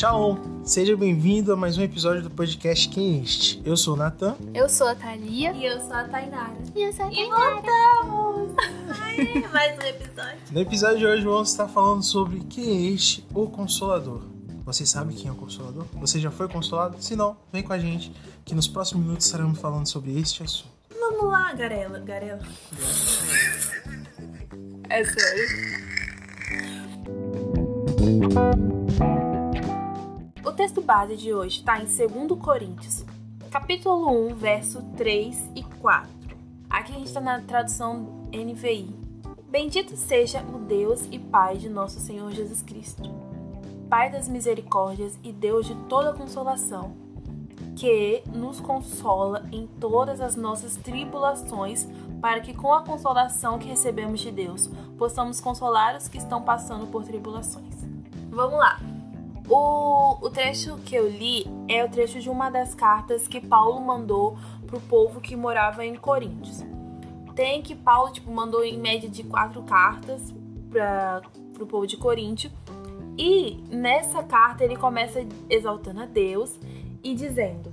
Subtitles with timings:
[0.00, 3.60] Shalom, seja bem-vindo a mais um episódio do podcast Quem é Este?
[3.66, 4.34] Eu sou o Natan.
[4.54, 5.52] Eu sou a Thalia.
[5.52, 6.56] E eu sou a Tainara.
[6.74, 8.56] E eu sou a E voltamos!
[8.98, 10.38] Ai, mais um episódio.
[10.52, 14.22] No episódio de hoje vamos estar falando sobre quem é este, o Consolador.
[14.64, 15.84] Você sabe quem é o Consolador?
[15.96, 16.96] Você já foi consolado?
[16.98, 18.10] Se não, vem com a gente,
[18.42, 20.72] que nos próximos minutos estaremos falando sobre este assunto.
[20.98, 21.98] Vamos lá, Garela.
[21.98, 22.40] Garela.
[24.88, 25.90] É sério.
[30.60, 33.02] Texto base de hoje está em 2 Coríntios,
[33.50, 36.10] capítulo 1, verso 3 e 4.
[36.68, 38.94] Aqui a gente está na tradução NVI.
[39.48, 43.10] Bendito seja o Deus e Pai de nosso Senhor Jesus Cristo,
[43.88, 46.94] Pai das misericórdias e Deus de toda consolação,
[47.74, 51.88] que nos consola em todas as nossas tribulações,
[52.20, 56.86] para que com a consolação que recebemos de Deus, possamos consolar os que estão passando
[56.86, 57.76] por tribulações.
[58.30, 58.99] Vamos lá.
[59.50, 63.80] O, o trecho que eu li é o trecho de uma das cartas que Paulo
[63.80, 66.64] mandou pro povo que morava em Coríntios.
[67.34, 70.32] Tem que Paulo tipo, mandou em média de quatro cartas
[70.70, 72.48] para pro povo de Coríntio.
[73.18, 76.56] E nessa carta ele começa exaltando a Deus
[77.02, 77.72] e dizendo: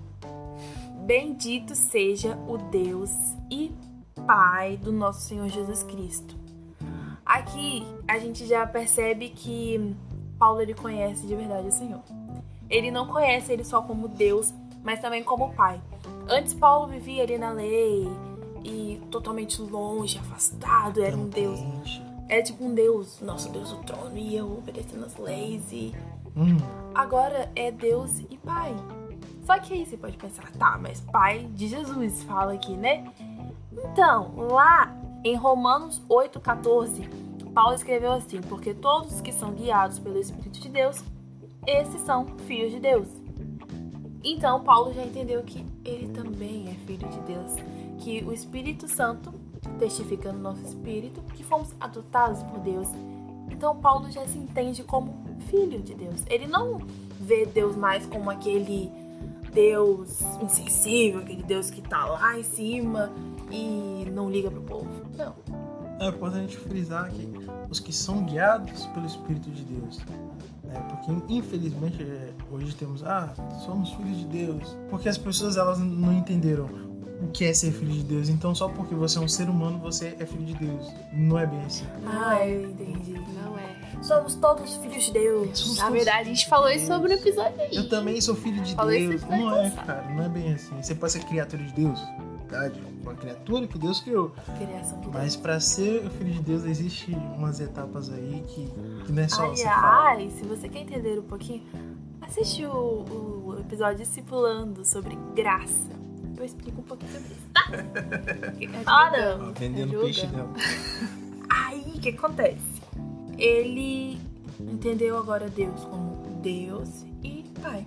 [1.06, 3.12] Bendito seja o Deus
[3.52, 3.72] e
[4.26, 6.36] Pai do nosso Senhor Jesus Cristo.
[7.24, 9.96] Aqui a gente já percebe que
[10.38, 12.02] Paulo ele conhece de verdade o Senhor.
[12.70, 15.82] Ele não conhece ele só como Deus, mas também como Pai.
[16.28, 18.08] Antes Paulo vivia ali na lei
[18.64, 21.60] e totalmente longe, afastado, era um Deus.
[22.28, 25.96] Era tipo um Deus, nosso Deus do trono, e eu obedecendo as leis e
[26.38, 26.58] Hum,
[26.94, 28.76] agora é Deus e Pai.
[29.44, 33.12] Só que aí você pode pensar, tá, mas Pai de Jesus fala aqui, né?
[33.72, 37.10] Então, lá em Romanos 8,14,
[37.58, 41.04] Paulo escreveu assim: Porque todos que são guiados pelo Espírito de Deus,
[41.66, 43.08] esses são filhos de Deus.
[44.24, 47.54] Então, Paulo já entendeu que ele também é filho de Deus,
[47.98, 49.34] que o Espírito Santo
[49.80, 52.90] testifica no nosso espírito que fomos adotados por Deus.
[53.50, 55.16] Então, Paulo já se entende como
[55.50, 56.22] filho de Deus.
[56.30, 56.78] Ele não
[57.20, 58.92] vê Deus mais como aquele
[59.52, 63.12] Deus insensível, aquele Deus que tá lá em cima
[63.50, 64.88] e não liga pro povo.
[65.18, 65.67] Não.
[66.00, 67.28] É importante frisar que
[67.70, 70.00] os que são guiados pelo Espírito de Deus.
[70.64, 70.80] né?
[70.90, 73.34] porque infelizmente é, hoje temos, ah,
[73.66, 74.78] somos filhos de Deus.
[74.90, 76.88] Porque as pessoas elas não entenderam
[77.22, 78.30] o que é ser filho de Deus.
[78.30, 80.94] Então só porque você é um ser humano você é filho de Deus.
[81.14, 81.86] Não é bem assim.
[82.06, 83.14] Ah, eu entendi.
[83.14, 83.78] Não é.
[84.02, 85.58] Somos todos filhos de Deus.
[85.58, 87.76] Somos Na verdade, a gente falou isso sobre o episódio aí.
[87.76, 89.22] Eu também sou filho de isso Deus.
[89.24, 90.76] Não é, cara, não é bem assim.
[90.82, 92.00] Você pode ser criatura de Deus,
[93.02, 94.32] Uma criatura que Deus criou.
[94.58, 95.14] Criação Deus.
[95.14, 98.68] Mas pra ser filho de Deus existe umas etapas aí que,
[99.06, 100.12] que não é só você falar.
[100.12, 101.64] Aliás, se você quer entender um pouquinho,
[102.22, 105.98] assiste o, o episódio Discipulando sobre graça.
[106.38, 107.64] Eu explico um pouquinho sobre isso, tá?
[109.08, 110.04] Ora, Ó, vendendo ajuda.
[110.04, 110.54] peixe dela.
[111.50, 112.82] Aí, o que acontece?
[113.38, 114.20] Ele
[114.60, 117.86] entendeu agora Deus como Deus e Pai.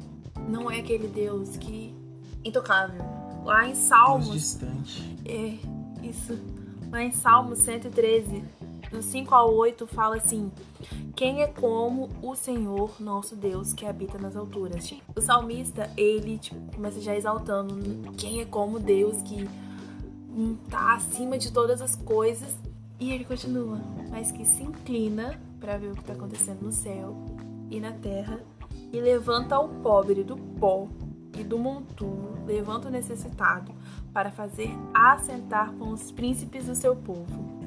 [0.49, 1.95] Não é aquele Deus que
[2.45, 3.05] intocável.
[3.45, 5.17] Lá em Salmos, distante.
[5.25, 5.59] é
[6.07, 6.39] isso.
[6.91, 8.45] Lá em Salmos 113,
[8.91, 10.51] do 5 ao 8, fala assim:
[11.15, 14.93] Quem é como o Senhor nosso Deus que habita nas alturas?
[15.17, 19.49] O salmista, ele tipo, começa já exaltando quem é como Deus que
[20.29, 22.55] hum, tá acima de todas as coisas.
[22.99, 23.81] E ele continua,
[24.11, 27.17] mas que se inclina para ver o que tá acontecendo no céu
[27.71, 28.41] e na terra
[28.93, 30.87] e levanta o pobre do pó
[31.39, 33.73] e do monturo, levanta o necessitado
[34.13, 37.61] para fazer assentar com os príncipes do seu povo.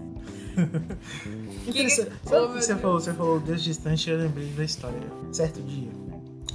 [1.72, 2.82] Que- Sabe Oh, que meu você Deus.
[2.82, 3.00] falou?
[3.00, 5.02] Você falou Deus distante, eu lembrei da história.
[5.32, 5.90] Certo dia,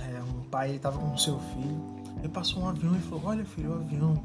[0.01, 1.81] é, um pai ele tava com seu filho,
[2.19, 4.23] ele passou um avião e falou, olha filho, o avião.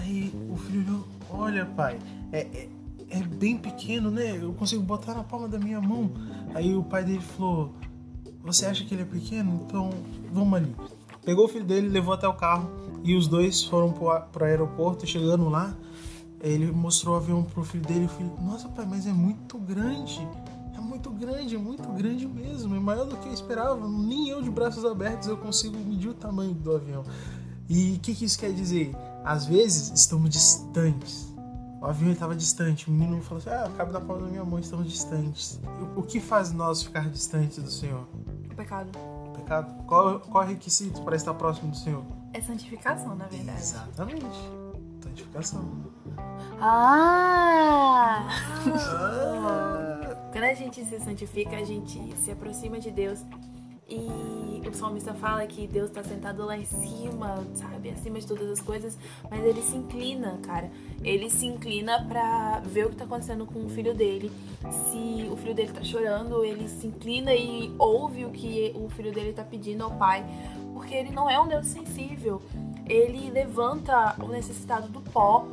[0.00, 0.84] Aí o filho
[1.30, 1.98] olhou, olha pai,
[2.32, 2.68] é, é,
[3.10, 4.36] é bem pequeno, né?
[4.40, 6.10] Eu consigo botar na palma da minha mão.
[6.54, 7.72] Aí o pai dele falou,
[8.42, 9.62] você acha que ele é pequeno?
[9.66, 9.90] Então
[10.32, 10.74] vamos ali.
[11.26, 12.70] Pegou o filho dele, levou até o carro
[13.04, 15.06] e os dois foram pro, a- pro aeroporto.
[15.06, 15.76] Chegando lá,
[16.40, 18.06] ele mostrou o avião pro filho dele.
[18.06, 20.26] O filho, nossa pai, mas é muito grande.
[20.74, 22.74] É muito grande, é muito grande mesmo.
[22.76, 23.88] É maior do que eu esperava.
[23.88, 27.02] Nem eu de braços abertos eu consigo medir o tamanho do avião.
[27.68, 28.94] E o que, que isso quer dizer?
[29.24, 31.34] Às vezes estamos distantes.
[31.80, 32.88] O avião estava distante.
[32.88, 35.60] O menino falou assim: Ah, cabe da palma da minha mão, estamos distantes.
[35.80, 38.06] E O que faz nós ficar distantes do Senhor?
[38.48, 38.90] O pecado
[39.46, 39.84] Pecado?
[39.86, 42.04] Qual, qual é o requisito para estar próximo do Senhor?
[42.32, 43.58] é santificação, na verdade.
[43.58, 44.36] Exatamente.
[45.02, 45.64] Santificação.
[46.60, 48.26] Ah!
[48.66, 53.24] Ah, Quando a gente se santifica, a gente se aproxima de Deus
[53.88, 57.90] E o salmista fala que Deus está sentado lá em cima, sabe?
[57.90, 58.98] Acima de todas as coisas.
[59.30, 60.68] Mas ele se inclina, cara.
[61.04, 64.32] Ele se inclina pra ver o que tá acontecendo com o filho dele.
[64.90, 69.12] Se o filho dele tá chorando, ele se inclina e ouve o que o filho
[69.12, 70.24] dele tá pedindo ao pai.
[70.72, 72.42] Porque ele não é um Deus sensível.
[72.88, 75.46] Ele levanta o necessitado do pó.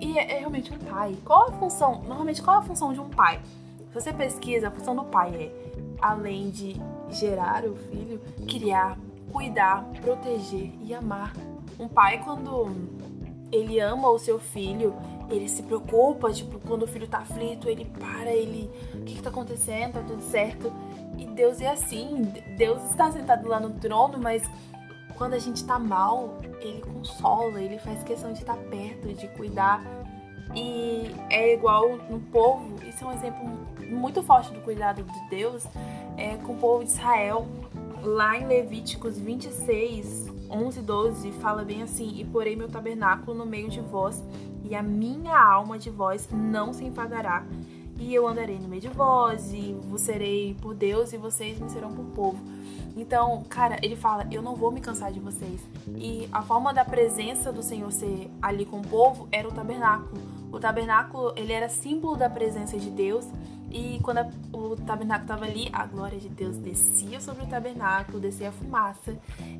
[0.00, 1.14] E é, é realmente um pai.
[1.22, 2.02] Qual a função?
[2.04, 3.42] Normalmente, qual a função de um pai?
[3.88, 6.80] Se você pesquisa, a função do pai é, além de
[7.12, 8.98] gerar o filho, criar,
[9.30, 11.32] cuidar, proteger e amar.
[11.78, 12.74] Um pai, quando
[13.50, 14.94] ele ama o seu filho,
[15.30, 18.70] ele se preocupa, tipo, quando o filho tá aflito, ele para, ele.
[18.94, 19.94] O que, que tá acontecendo?
[19.94, 20.72] Tá tudo certo.
[21.18, 22.22] E Deus é assim.
[22.56, 24.42] Deus está sentado lá no trono, mas
[25.16, 29.82] quando a gente tá mal, ele consola, ele faz questão de estar perto, de cuidar.
[30.54, 33.48] E é igual no povo, isso é um exemplo
[33.88, 35.66] muito forte do cuidado de Deus
[36.16, 37.46] é, com o povo de Israel.
[38.02, 43.46] Lá em Levíticos 26, 11 e 12, fala bem assim: E porei meu tabernáculo no
[43.46, 44.22] meio de vós,
[44.64, 47.44] e a minha alma de vós não se enfadará.
[47.98, 51.70] E eu andarei no meio de vós, e vos serei por Deus, e vocês me
[51.70, 52.38] serão por povo.
[52.96, 55.60] Então, cara, ele fala: Eu não vou me cansar de vocês.
[55.96, 60.20] E a forma da presença do Senhor ser ali com o povo era o tabernáculo.
[60.50, 63.26] O tabernáculo, ele era símbolo da presença de Deus
[63.72, 68.20] e quando a, o tabernáculo estava ali, a glória de Deus descia sobre o tabernáculo,
[68.20, 69.16] descia a fumaça.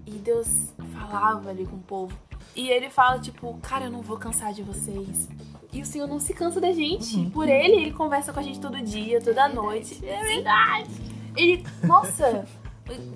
[0.07, 2.15] E Deus falava ali com o povo.
[2.55, 5.29] E ele fala, tipo, cara, eu não vou cansar de vocês.
[5.73, 7.17] E o Senhor não se cansa da gente.
[7.17, 7.31] Uhum.
[7.31, 10.05] Por ele, ele conversa com a gente todo dia, toda é noite.
[10.05, 10.91] É verdade.
[11.35, 12.47] Ele, nossa,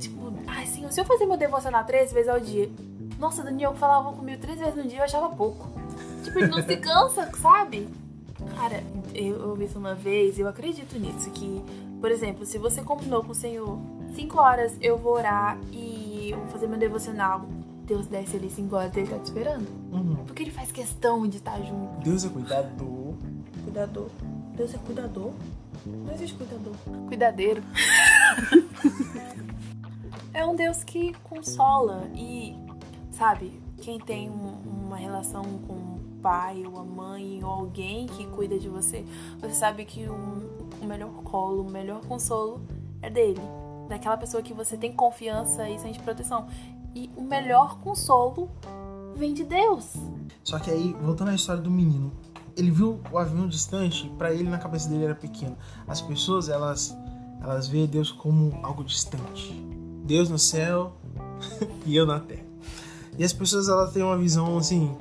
[0.00, 2.70] tipo, ai, Senhor, se eu fazer meu devocional três vezes ao dia.
[3.18, 5.68] Nossa, Daniel falava comigo três vezes no dia, eu achava pouco.
[6.24, 7.86] Tipo, ele não se cansa, sabe?
[8.54, 8.82] Cara,
[9.14, 11.62] eu ouvi isso uma vez, eu acredito nisso, que,
[12.00, 13.78] por exemplo, se você combinou com o Senhor,
[14.14, 17.46] 5 horas eu vou orar e eu vou fazer meu devocional,
[17.84, 19.66] Deus desce ali 5 horas e ele tá te esperando.
[19.92, 20.16] Uhum.
[20.26, 22.02] Porque ele faz questão de estar junto.
[22.02, 23.14] Deus é cuidador.
[23.62, 24.08] Cuidador.
[24.56, 25.32] Deus é cuidador?
[25.84, 26.74] Não existe cuidador.
[27.06, 27.62] Cuidadeiro.
[30.34, 32.56] é um Deus que consola e,
[33.10, 35.85] sabe, quem tem um, uma relação com
[36.22, 39.04] pai ou a mãe ou alguém que cuida de você,
[39.40, 42.60] você sabe que um, o melhor colo, o melhor consolo
[43.02, 43.40] é dele,
[43.88, 46.46] daquela pessoa que você tem confiança e sente proteção.
[46.94, 48.50] E o melhor consolo
[49.14, 49.94] vem de Deus.
[50.42, 52.12] Só que aí, voltando à história do menino,
[52.56, 55.56] ele viu o avião distante, para ele na cabeça dele era pequeno.
[55.86, 56.96] As pessoas, elas
[57.42, 59.52] elas veem Deus como algo distante.
[60.04, 60.96] Deus no céu
[61.84, 62.44] e eu na terra.
[63.18, 64.96] E as pessoas elas têm uma visão assim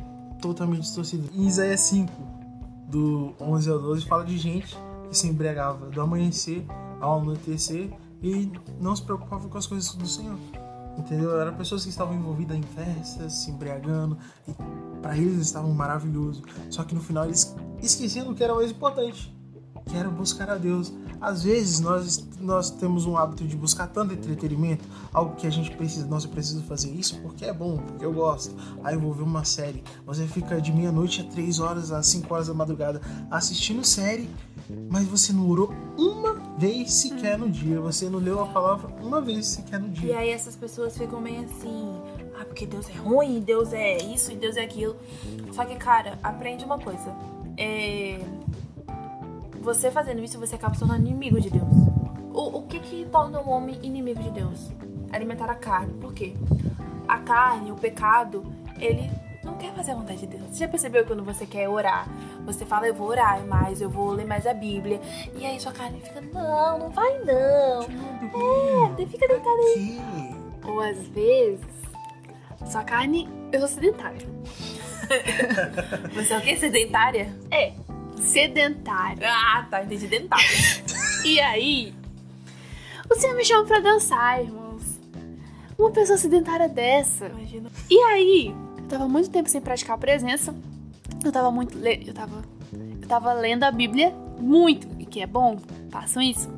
[0.48, 1.28] totalmente distorcida.
[1.34, 2.12] Em Isaías 5,
[2.88, 4.78] do 11 ao 12, fala de gente
[5.10, 6.66] que se embriagava do amanhecer
[7.02, 10.38] ao anoitecer e não se preocupava com as coisas do Senhor.
[10.98, 11.40] Entendeu?
[11.40, 14.54] Eram pessoas que estavam envolvidas em festas, se embriagando, e
[15.02, 16.42] para eles estavam maravilhoso.
[16.70, 19.35] Só que no final eles esqueciam do que era mais importante,
[19.86, 20.92] que era buscar a Deus.
[21.22, 24.84] Às vezes nós, nós temos um hábito de buscar tanto entretenimento,
[25.14, 28.14] algo que a gente precisa, nossa, eu preciso fazer isso porque é bom, porque eu
[28.14, 28.56] gosto.
[28.84, 29.84] Aí eu vou ver uma série.
[30.06, 33.02] Você fica de meia-noite a três horas, às cinco horas da madrugada
[33.32, 34.30] assistindo série,
[34.90, 37.80] mas você não orou uma vez sequer no dia.
[37.80, 40.12] Você não leu a palavra uma vez sequer no dia.
[40.12, 42.02] E aí essas pessoas ficam meio assim,
[42.40, 44.96] ah, porque Deus é ruim, Deus é isso e Deus é aquilo.
[45.54, 47.16] Só que, cara, aprende uma coisa.
[47.58, 48.20] É
[49.66, 51.74] você fazendo isso, você acaba se tornando inimigo de Deus.
[52.32, 54.72] O, o que que torna um homem inimigo de Deus?
[55.12, 55.94] Alimentar a carne.
[55.96, 56.36] Por quê?
[57.08, 58.46] A carne, o pecado,
[58.80, 59.10] ele
[59.44, 60.44] não quer fazer a vontade de Deus.
[60.52, 62.08] Você já percebeu quando você quer orar?
[62.46, 65.02] Você fala, eu vou orar mais, eu vou ler mais a Bíblia.
[65.36, 67.82] E aí sua carne fica, não, não vai não.
[67.82, 70.00] É, fica deitada aí.
[70.64, 71.66] Ou às vezes,
[72.68, 74.28] sua carne, eu sou sedentária.
[76.14, 76.56] você é o quê?
[76.56, 77.36] Sedentária?
[77.50, 77.85] É
[78.22, 79.28] sedentária.
[79.30, 80.46] Ah, tá, entendi, dentária.
[81.24, 81.94] e aí,
[83.10, 84.84] o senhor me chama pra dançar, irmãos.
[85.78, 87.28] Uma pessoa sedentária dessa.
[87.28, 87.70] Imagina.
[87.90, 90.56] E aí, eu tava muito tempo sem praticar a presença.
[91.24, 91.78] Eu tava muito.
[91.78, 92.44] Eu tava.
[93.02, 95.58] Eu tava lendo a Bíblia muito, e que é bom,
[95.90, 96.50] façam isso.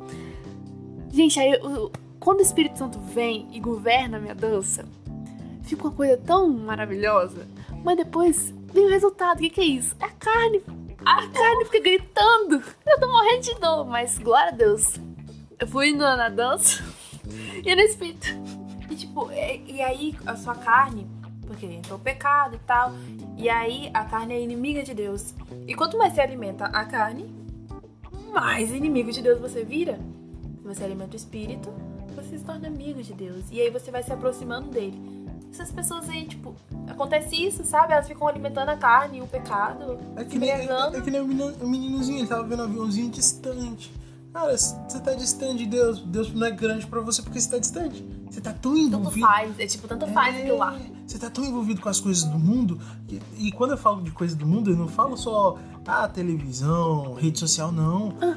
[1.10, 4.84] Gente, aí eu, quando o Espírito Santo vem e governa a minha dança,
[5.62, 7.46] fica uma coisa tão maravilhosa.
[7.84, 9.38] Mas depois vem o resultado.
[9.38, 9.94] O que, que é isso?
[10.00, 10.62] É a carne
[11.04, 12.62] a carne fica gritando.
[12.86, 14.94] Eu tô morrendo de dor, mas glória a Deus.
[15.58, 16.82] Eu fui na, na dança
[17.64, 18.26] e no espírito.
[18.90, 21.06] E tipo, e, e aí a sua carne,
[21.46, 22.92] porque entrou o pecado e tal,
[23.36, 25.34] e aí a carne é inimiga de Deus.
[25.66, 27.32] E quanto mais você alimenta a carne,
[28.32, 29.98] mais inimigo de Deus você vira.
[30.60, 31.72] Se você alimenta o espírito,
[32.14, 33.44] você se torna amigo de Deus.
[33.50, 35.17] E aí você vai se aproximando dele.
[35.52, 36.54] Essas pessoas aí, tipo,
[36.86, 37.92] acontece isso, sabe?
[37.92, 39.98] Elas ficam alimentando a carne e o pecado.
[40.16, 42.64] É que nem, é, é que nem o, menino, o meninozinho, ele tava vendo um
[42.64, 43.92] aviãozinho distante.
[44.32, 46.00] Cara, você tá distante de Deus.
[46.00, 48.04] Deus não é grande para você porque você tá distante.
[48.30, 49.26] Você tá tão envolvido.
[49.26, 50.78] Tanto faz, é tipo, tanto faz é, aquilo lá.
[51.06, 52.78] Você tá tão envolvido com as coisas do mundo.
[53.08, 57.14] E, e, quando eu falo de coisas do mundo, eu não falo só ah, televisão,
[57.14, 58.14] rede social, não.
[58.20, 58.36] Ah.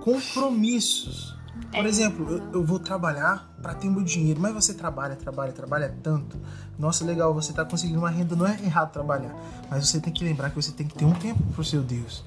[0.00, 1.36] Compromissos.
[1.70, 1.88] Por é.
[1.88, 6.36] exemplo, eu, eu, vou trabalhar para ter meu dinheiro, mas você trabalha, trabalha, trabalha tanto.
[6.78, 9.34] Nossa, legal, você tá conseguindo uma renda, não é errado trabalhar,
[9.70, 12.24] mas você tem que lembrar que você tem que ter um tempo pro seu Deus.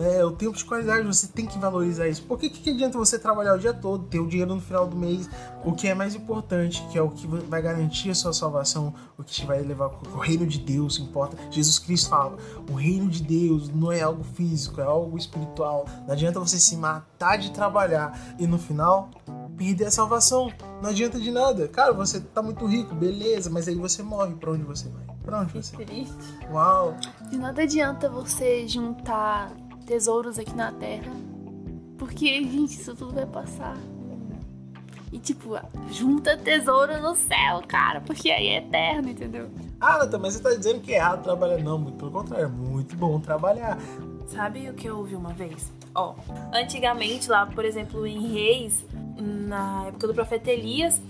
[0.00, 2.22] É, o tempo de qualidade, você tem que valorizar isso.
[2.22, 4.96] Por que, que adianta você trabalhar o dia todo, ter o dinheiro no final do
[4.96, 5.28] mês?
[5.62, 9.22] O que é mais importante, que é o que vai garantir a sua salvação, o
[9.22, 11.36] que te vai levar o reino de Deus, importa.
[11.50, 12.38] Jesus Cristo fala:
[12.70, 15.84] o reino de Deus não é algo físico, é algo espiritual.
[16.06, 19.10] Não adianta você se matar de trabalhar e no final
[19.60, 20.50] perder a salvação.
[20.82, 21.68] Não adianta de nada.
[21.68, 24.34] Cara, você tá muito rico, beleza, mas aí você morre.
[24.34, 25.02] Pra onde você vai?
[25.22, 25.84] Pra onde você vai?
[25.84, 26.16] Triste.
[26.50, 26.96] Uau!
[27.30, 29.52] De nada adianta você juntar
[29.84, 31.12] tesouros aqui na Terra.
[31.98, 33.76] Porque, gente, isso tudo vai passar.
[35.12, 35.58] E, tipo,
[35.90, 39.50] junta tesouro no céu, cara, porque aí é eterno, entendeu?
[39.78, 41.58] Ah, Nata, mas você tá dizendo que é errado trabalhar?
[41.58, 43.76] Não, muito pelo contrário, é muito bom trabalhar.
[44.28, 45.70] Sabe o que eu ouvi uma vez?
[45.94, 46.14] Ó,
[46.54, 48.84] antigamente lá, por exemplo, em Reis,
[49.20, 51.00] na época do profeta Elias,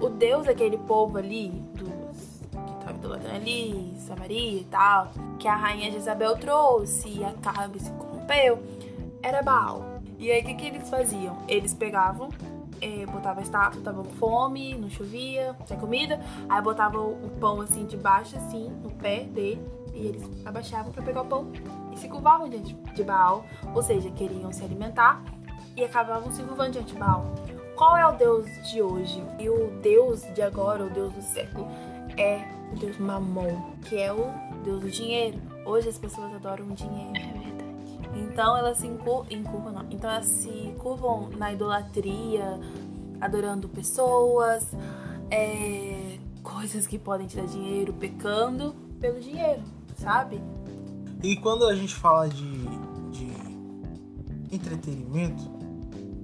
[0.00, 5.56] o Deus daquele povo ali, dos que tava idolatrando ali, Samaria e tal, que a
[5.56, 8.62] rainha Jezabel trouxe e Acabe se corrompeu,
[9.22, 10.00] era Baal.
[10.18, 11.36] E aí o que, que eles faziam?
[11.48, 12.28] Eles pegavam,
[12.80, 17.60] é, botavam a estátua, tava com fome, não chovia, sem comida, aí botavam o pão
[17.60, 19.60] assim debaixo, assim, no pé dele,
[19.94, 21.50] e eles abaixavam para pegar o pão
[21.92, 23.44] e se curvavam diante de Baal,
[23.74, 25.22] ou seja, queriam se alimentar
[25.76, 27.26] e acabavam se curvando diante de Baal.
[27.76, 29.22] Qual é o Deus de hoje?
[29.38, 31.66] E o Deus de agora, o Deus do século,
[32.16, 34.30] é o Deus Mamon, que é o
[34.64, 35.38] Deus do dinheiro.
[35.64, 37.12] Hoje as pessoas adoram o dinheiro.
[37.16, 37.72] É verdade.
[38.14, 39.86] Então elas se encurvam, não.
[39.90, 42.60] Então elas se curvam na idolatria,
[43.20, 44.66] adorando pessoas,
[45.30, 49.62] é, coisas que podem te dar dinheiro, pecando pelo dinheiro,
[49.96, 50.40] sabe?
[51.22, 52.66] E quando a gente fala de,
[53.10, 53.32] de
[54.50, 55.61] entretenimento,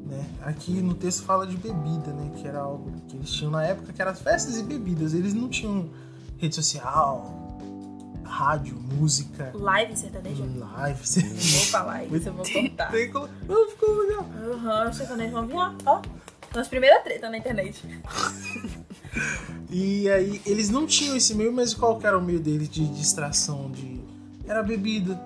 [0.08, 0.26] né?
[0.42, 2.32] Aqui no texto fala de bebida, né?
[2.36, 5.14] Que era algo que eles tinham na época, que eram festas e bebidas.
[5.14, 5.90] Eles não tinham
[6.38, 7.58] rede social,
[8.24, 9.50] rádio, música.
[9.54, 10.44] Live sertanejo?
[10.56, 11.56] Live sertanejo.
[11.56, 12.90] Vou falar isso, eu vou contar.
[12.90, 13.28] Tem como...
[13.46, 14.26] Não, ficou legal.
[14.52, 16.02] Aham, uhum, sertanejo vão vir, ó.
[16.54, 17.84] Nossa primeira treta na internet.
[19.70, 23.70] e aí, eles não tinham esse meio, mas qual era o meio deles de distração?
[23.70, 24.00] De...
[24.46, 25.20] Era bebida,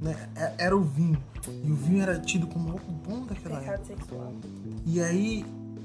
[0.00, 0.28] né?
[0.36, 1.22] É, era o vinho.
[1.64, 3.96] E o vinho era tido como algo bom daquela Pecado época.
[3.96, 4.32] Sexual.
[4.84, 5.44] E aí,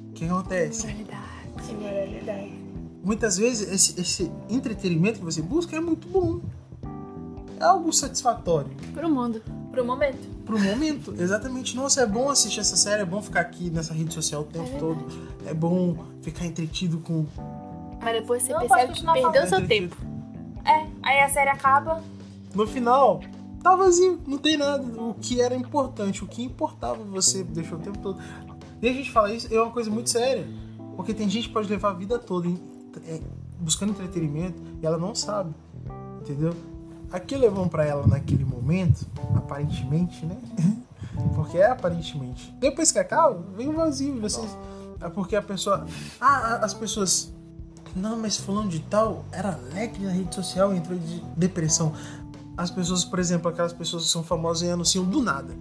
[0.10, 0.88] o que acontece?
[0.88, 1.74] Moralidade.
[1.80, 2.62] Moralidade.
[3.04, 6.42] Muitas vezes esse, esse entretenimento que você busca é muito bom.
[7.60, 8.72] É algo satisfatório.
[8.94, 9.42] Pro mundo.
[9.72, 10.28] Pro momento.
[10.46, 11.76] Pro momento, exatamente.
[11.76, 14.70] Nossa, é bom assistir essa série, é bom ficar aqui nessa rede social o tempo
[14.76, 15.06] é todo.
[15.46, 17.26] É bom ficar entretido com.
[18.02, 19.96] Mas depois você percebe que perdeu seu tempo.
[20.66, 22.04] É, aí a série acaba.
[22.54, 23.22] No final,
[23.62, 24.84] tá vazio, não tem nada.
[25.02, 28.20] O que era importante, o que importava você deixou o tempo todo.
[28.82, 30.48] E a gente fala isso, é uma coisa muito séria.
[30.96, 32.50] Porque tem gente que pode levar a vida toda
[33.08, 33.22] é,
[33.60, 35.54] buscando entretenimento e ela não sabe.
[36.22, 36.54] Entendeu?
[37.12, 40.38] Aquilo é bom pra ela naquele momento, aparentemente, né?
[41.36, 42.54] porque é aparentemente.
[42.60, 44.20] Depois que acaba, vem o vazio.
[44.20, 44.58] Vocês,
[45.02, 45.86] é porque a pessoa.
[46.20, 47.34] Ah, as pessoas.
[47.94, 51.92] Não, mas fulano de tal era alegre na rede social e entrou de depressão
[52.58, 55.56] as pessoas, por exemplo, aquelas pessoas que são famosas e anunciam do nada.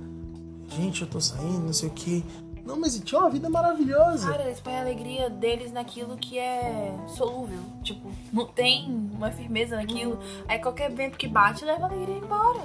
[0.68, 2.24] Gente, eu tô saindo, não sei o que.
[2.64, 4.30] Não, mas tinha uma vida maravilhosa.
[4.30, 7.58] Cara, eles põem a alegria deles naquilo que é solúvel.
[7.82, 10.18] Tipo, não tem uma firmeza naquilo.
[10.46, 12.62] Aí qualquer vento que bate leva a alegria embora.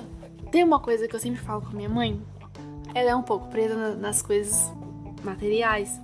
[0.52, 2.22] Tem uma coisa que eu sempre falo com minha mãe.
[2.94, 4.72] Ela é um pouco presa nas coisas
[5.24, 6.00] materiais.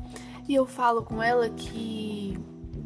[0.48, 2.40] E eu falo com ela que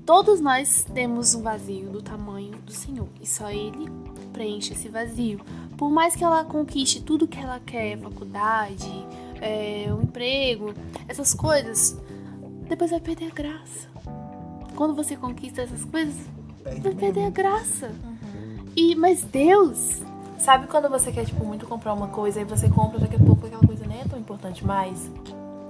[0.05, 3.07] todos nós temos um vazio do tamanho do Senhor.
[3.19, 3.89] E só Ele
[4.31, 5.39] preenche esse vazio.
[5.77, 8.87] Por mais que ela conquiste tudo que ela quer, faculdade,
[9.41, 10.73] é, um emprego,
[11.07, 11.97] essas coisas,
[12.67, 13.89] depois vai perder a graça.
[14.75, 16.15] Quando você conquista essas coisas,
[16.63, 17.87] vai perder a graça.
[17.87, 18.65] Uhum.
[18.75, 20.01] E, mas Deus.
[20.37, 23.47] Sabe quando você quer, tipo, muito comprar uma coisa e você compra, daqui a pouco
[23.47, 25.09] aquela coisa nem é tão importante mais?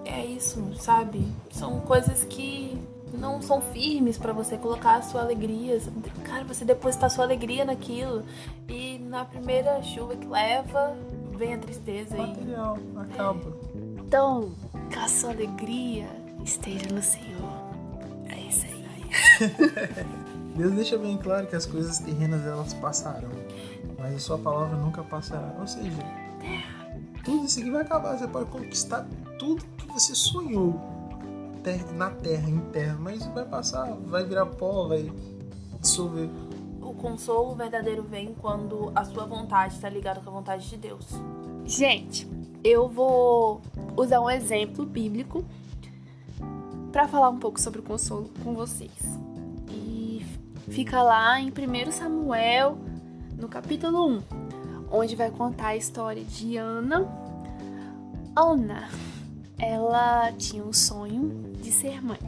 [0.04, 1.26] É isso, sabe?
[1.52, 2.78] São coisas que
[3.20, 5.82] não são firmes para você colocar a sua alegria.
[6.24, 8.24] Cara, você depositar a sua alegria naquilo.
[8.68, 10.96] E na primeira chuva que leva,
[11.36, 13.00] vem a tristeza Material, e.
[13.00, 13.58] acaba.
[14.06, 14.52] Então,
[14.94, 16.08] com a sua alegria
[16.44, 17.66] esteja no Senhor.
[18.30, 19.56] É isso aí.
[20.56, 23.32] Deus deixa bem claro que as coisas terrenas elas passarão,
[24.00, 25.54] mas a sua palavra nunca passará.
[25.60, 25.92] Ou seja,
[27.26, 28.18] tudo isso aqui vai acabar.
[28.18, 29.06] Você pode conquistar
[29.38, 30.95] tudo que você sonhou
[31.94, 35.12] na terra, em terra, mas vai passar, vai virar pó, vai
[35.80, 36.30] dissolver.
[36.82, 41.08] O consolo verdadeiro vem quando a sua vontade está ligada com a vontade de Deus.
[41.66, 42.28] Gente,
[42.64, 43.62] eu vou
[43.98, 45.44] usar um exemplo bíblico
[46.92, 48.92] para falar um pouco sobre o consolo com vocês.
[49.70, 50.26] E
[50.70, 52.78] fica lá em 1 Samuel,
[53.38, 54.24] no capítulo 1,
[54.92, 57.08] onde vai contar a história de Ana.
[58.36, 58.90] Ana,
[59.58, 62.20] ela tinha um sonho de ser mãe,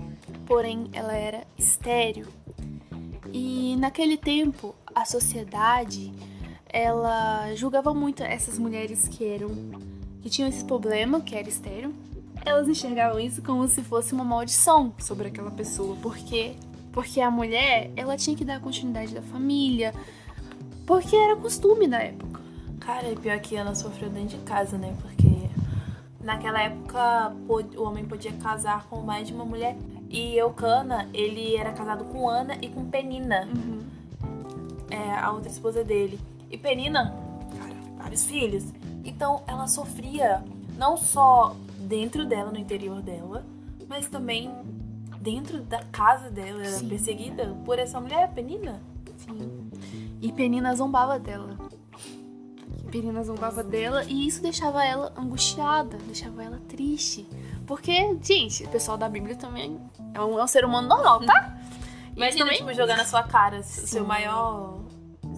[0.46, 2.28] porém ela era estéril.
[3.34, 6.14] E naquele tempo, a sociedade
[6.70, 9.50] ela julgava muito essas mulheres que eram
[10.22, 11.94] que tinham esse problema, que era estéreo.
[12.46, 16.56] Elas enxergavam isso como se fosse uma maldição sobre aquela pessoa, porque
[16.92, 19.94] porque a mulher, ela tinha que dar continuidade da família,
[20.86, 22.42] porque era costume da época.
[22.80, 24.96] Cara, e pior que Ana sofreu dentro de casa, né?
[25.02, 25.27] Porque
[26.28, 29.78] naquela época o homem podia casar com mais de uma mulher.
[30.10, 33.80] E Eucana, ele era casado com Ana e com Penina, Uhum.
[34.92, 36.20] é, a outra esposa dele.
[36.52, 37.16] E Penina,
[37.58, 38.66] cara, vários filhos.
[39.06, 40.44] Então ela sofria
[40.78, 43.46] não só dentro dela, no interior dela,
[43.88, 44.52] mas também
[45.22, 46.60] dentro da casa dela.
[46.62, 46.90] Era Sim.
[46.90, 48.82] perseguida por essa mulher, Penina.
[49.18, 49.70] Sim.
[50.22, 51.57] E Penina zombava dela.
[52.88, 57.28] Penina zombava dela e isso deixava ela angustiada, deixava ela triste.
[57.66, 59.80] Porque, gente, o pessoal da Bíblia também
[60.14, 61.58] é um, é um ser humano normal, tá?
[62.14, 64.08] E Imagina, também- tipo, jogar na sua cara o seu Sim.
[64.08, 64.80] maior.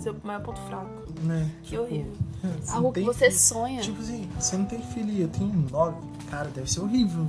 [0.02, 1.12] Seu maior ponto fraco.
[1.24, 1.50] Né?
[1.64, 2.14] Que horrível.
[2.62, 3.38] Você algo que você filho.
[3.40, 3.82] sonha.
[3.82, 5.98] Tipo assim, você não tem filho e eu tenho nove.
[6.30, 7.28] Cara, deve ser horrível.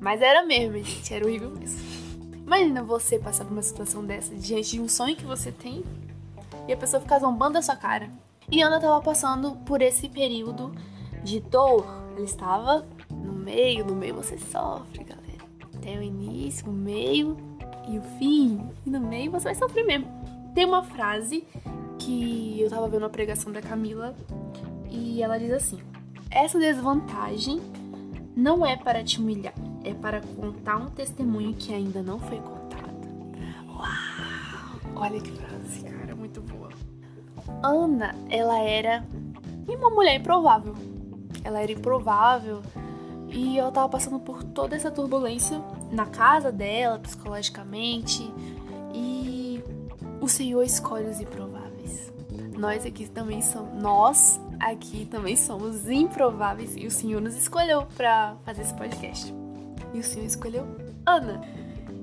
[0.00, 1.80] Mas era mesmo, gente, era horrível mesmo.
[2.46, 5.82] Imagina você passar por uma situação dessa diante de um sonho que você tem
[6.68, 8.08] e a pessoa ficar zombando da sua cara.
[8.50, 10.72] E Ana tava passando por esse período
[11.22, 11.86] de dor.
[12.16, 15.24] Ela estava no meio, no meio você sofre, galera.
[15.80, 17.36] Tem o início, o meio
[17.88, 18.68] e o fim.
[18.86, 20.06] E no meio você vai sofrer mesmo.
[20.54, 21.44] Tem uma frase
[21.98, 24.14] que eu tava vendo a pregação da Camila
[24.90, 25.80] e ela diz assim:
[26.30, 27.60] Essa desvantagem
[28.36, 32.94] não é para te humilhar, é para contar um testemunho que ainda não foi contado.
[33.68, 34.94] Uau!
[34.96, 35.53] Olha que frase.
[37.66, 39.04] Ana, ela era
[39.66, 40.74] uma mulher improvável.
[41.42, 42.62] Ela era improvável
[43.28, 48.30] e ela tava passando por toda essa turbulência na casa dela, psicologicamente.
[48.94, 49.62] E
[50.20, 52.12] o Senhor escolhe os improváveis.
[52.56, 58.36] Nós aqui também somos, nós aqui também somos improváveis e o Senhor nos escolheu para
[58.44, 59.34] fazer esse podcast.
[59.94, 60.66] E o Senhor escolheu
[61.06, 61.40] Ana.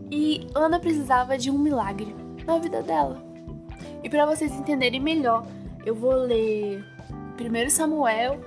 [0.09, 3.30] E Ana precisava de um milagre na vida dela.
[4.03, 5.45] E para vocês entenderem melhor,
[5.85, 6.83] eu vou ler
[7.39, 8.39] 1 Samuel,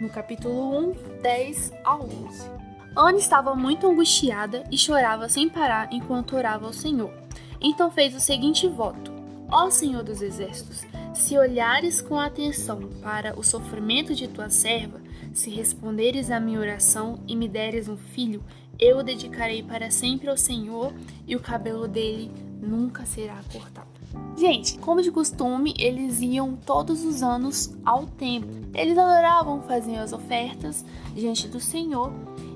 [0.00, 2.50] no capítulo 1, 10 a 11.
[2.96, 7.12] Ana estava muito angustiada e chorava sem parar enquanto orava ao Senhor.
[7.60, 9.12] Então fez o seguinte voto:
[9.50, 15.00] Ó Senhor dos Exércitos, se olhares com atenção para o sofrimento de tua serva,
[15.32, 18.42] se responderes à minha oração e me deres um filho,
[18.78, 20.92] eu o dedicarei para sempre ao Senhor
[21.26, 23.95] e o cabelo dele nunca será cortado.
[24.36, 28.50] Gente, como de costume, eles iam todos os anos ao templo.
[28.74, 32.12] Eles adoravam, faziam as ofertas diante do Senhor.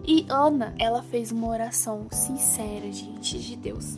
[0.07, 3.97] E Ana, ela fez uma oração sincera diante de Deus.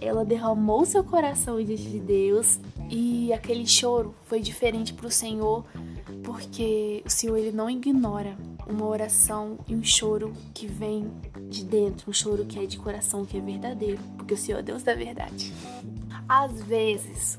[0.00, 5.64] Ela derramou seu coração diante de Deus e aquele choro foi diferente para o Senhor,
[6.22, 8.36] porque o Senhor ele não ignora
[8.68, 11.10] uma oração e um choro que vem
[11.48, 14.62] de dentro, um choro que é de coração, que é verdadeiro, porque o Senhor é
[14.62, 15.52] Deus da verdade.
[16.28, 17.38] Às vezes,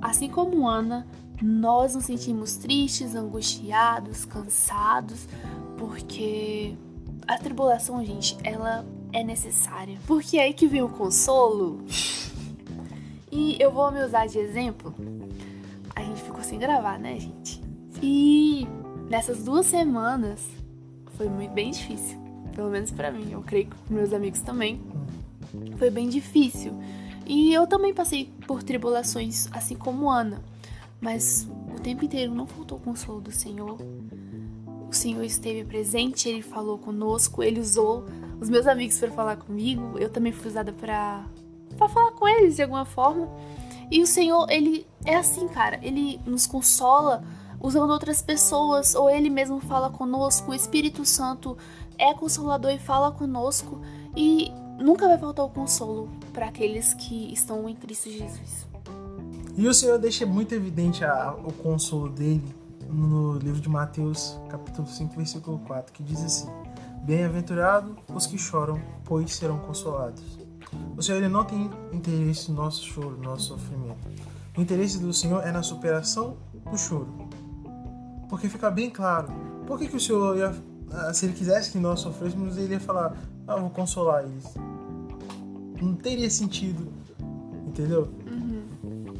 [0.00, 1.06] assim como Ana,
[1.42, 5.28] nós nos sentimos tristes, angustiados, cansados,
[5.76, 6.74] porque
[7.26, 9.98] a tribulação, gente, ela é necessária.
[10.06, 11.84] Porque é aí que vem o consolo.
[13.30, 14.94] E eu vou me usar de exemplo.
[15.94, 17.62] A gente ficou sem gravar, né, gente?
[18.02, 18.66] E
[19.08, 20.40] nessas duas semanas
[21.16, 22.18] foi muito bem difícil.
[22.54, 24.80] Pelo menos pra mim, eu creio que meus amigos também.
[25.78, 26.72] Foi bem difícil.
[27.26, 30.42] E eu também passei por tribulações, assim como Ana.
[31.00, 33.78] Mas o tempo inteiro não faltou consolo do Senhor.
[34.88, 38.04] O Senhor esteve presente, Ele falou conosco, Ele usou
[38.40, 39.98] os meus amigos para falar comigo.
[39.98, 41.24] Eu também fui usada para
[41.76, 43.28] para falar com eles de alguma forma.
[43.90, 45.78] E o Senhor, Ele é assim, cara.
[45.82, 47.24] Ele nos consola
[47.60, 50.50] usando outras pessoas, ou Ele mesmo fala conosco.
[50.50, 51.56] O Espírito Santo
[51.98, 53.80] é consolador e fala conosco
[54.16, 58.66] e nunca vai faltar o consolo para aqueles que estão em Cristo Jesus.
[59.56, 62.42] E o Senhor deixa muito evidente a, o consolo dele
[62.88, 66.48] no livro de Mateus, capítulo 5, versículo 4, que diz assim:
[67.04, 70.22] Bem-aventurados os que choram, pois serão consolados.
[70.96, 74.08] O Senhor ele não tem interesse no nosso choro, no nosso sofrimento.
[74.56, 76.36] O interesse do Senhor é na superação
[76.70, 77.08] do choro.
[78.28, 79.28] Porque fica bem claro.
[79.66, 80.54] Por que, que o Senhor ia,
[80.92, 84.54] ah, se ele quisesse que nós sofrêssemos, ele ia falar: Ah, vou consolar eles.
[85.80, 86.92] Não teria sentido.
[87.66, 88.08] Entendeu?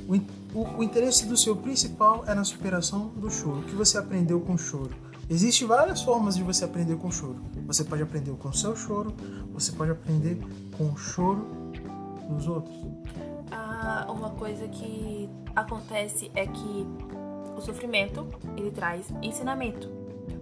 [0.07, 3.61] O, o, o, interesse do seu principal é na superação do choro.
[3.61, 4.91] O que você aprendeu com o choro?
[5.29, 7.41] Existem várias formas de você aprender com o choro.
[7.67, 9.15] Você pode aprender com o seu choro,
[9.53, 10.39] você pode aprender
[10.77, 11.47] com o choro
[12.29, 12.75] dos outros.
[13.51, 16.87] Ah, uma coisa que acontece é que
[17.57, 19.89] o sofrimento ele traz ensinamento.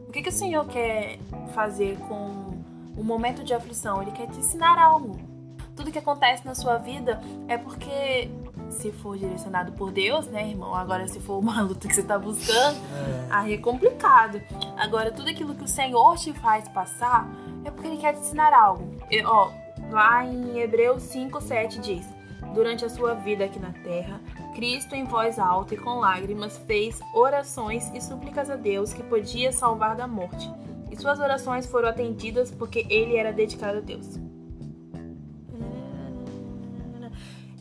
[0.09, 1.19] O que, que o Senhor quer
[1.55, 2.53] fazer com
[2.97, 4.03] o momento de aflição?
[4.03, 5.32] Ele quer te ensinar algo.
[5.75, 8.31] Tudo que acontece na sua vida é porque
[8.73, 10.75] se for direcionado por Deus, né, irmão?
[10.75, 13.27] Agora, se for uma luta que você tá buscando, é.
[13.31, 14.41] aí é complicado.
[14.77, 17.29] Agora, tudo aquilo que o Senhor te faz passar
[17.65, 18.99] é porque Ele quer te ensinar algo.
[19.11, 19.51] E, ó,
[19.91, 22.07] lá em Hebreus 5, 7 diz:
[22.55, 24.21] Durante a sua vida aqui na terra,
[24.55, 29.53] Cristo, em voz alta e com lágrimas, fez orações e súplicas a Deus que podia
[29.53, 30.51] salvar da morte.
[30.91, 34.19] E suas orações foram atendidas porque ele era dedicado a Deus.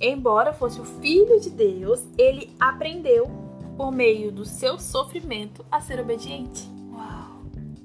[0.02, 3.30] Embora fosse o filho de Deus, ele aprendeu
[3.78, 6.68] por meio do seu sofrimento a ser obediente.
[6.92, 7.44] Uau!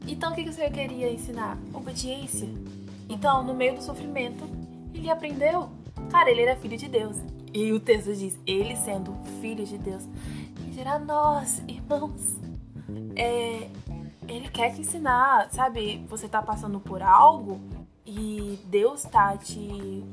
[0.09, 1.59] Então o que o Senhor queria ensinar?
[1.75, 2.49] Obediência.
[3.09, 4.45] Então, no meio do sofrimento,
[4.95, 5.69] ele aprendeu.
[6.11, 7.17] Cara, ele era filho de Deus.
[7.53, 10.09] E o texto diz: ele sendo filho de Deus,
[10.73, 12.37] dirá nós, irmãos.
[13.15, 13.69] É,
[14.29, 16.05] ele quer te ensinar, sabe?
[16.09, 17.61] Você tá passando por algo
[18.05, 20.05] e Deus tá te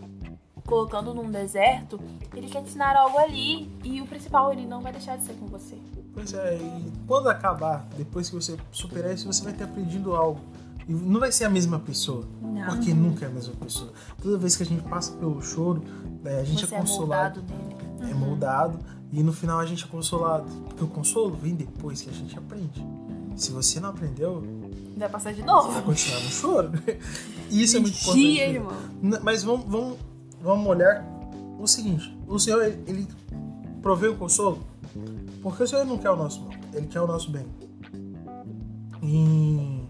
[0.65, 1.99] colocando num deserto,
[2.33, 3.69] ele quer ensinar algo ali.
[3.83, 5.77] E o principal, ele não vai deixar de ser com você.
[6.13, 10.41] Pois é, e quando acabar, depois que você superar isso, você vai ter aprendido algo.
[10.87, 12.25] E não vai ser a mesma pessoa.
[12.41, 12.65] Não.
[12.65, 13.91] Porque nunca é a mesma pessoa.
[14.21, 15.83] Toda vez que a gente passa pelo choro,
[16.25, 17.39] é, a gente você é consolado.
[17.39, 18.11] É moldado nele.
[18.11, 18.79] É moldado.
[19.11, 20.45] E no final a gente é consolado.
[20.65, 22.85] Porque o consolo vem depois que a gente aprende.
[23.35, 24.43] Se você não aprendeu,
[24.97, 25.69] vai passar de novo.
[25.69, 26.71] Você vai continuar no choro.
[27.49, 28.39] Isso é muito importante.
[28.39, 28.73] irmão.
[29.21, 29.97] Mas vamos, vamos
[30.43, 31.03] vamos olhar
[31.57, 33.07] o seguinte: o Senhor, ele,
[33.81, 34.59] provê o consolo
[35.41, 37.45] porque o Senhor não quer o nosso mal, ele quer o nosso bem.
[39.01, 39.89] Em,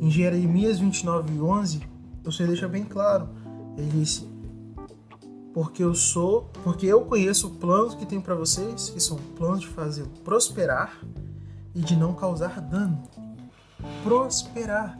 [0.00, 1.82] em Jeremias 29, 11,
[2.24, 3.28] o Senhor deixa bem claro:
[3.76, 4.26] ele disse,
[5.52, 9.60] porque eu sou, porque eu conheço o plano que tenho para vocês, que são planos
[9.60, 10.98] de fazer prosperar
[11.74, 13.02] e de não causar dano.
[14.02, 14.98] Prosperar.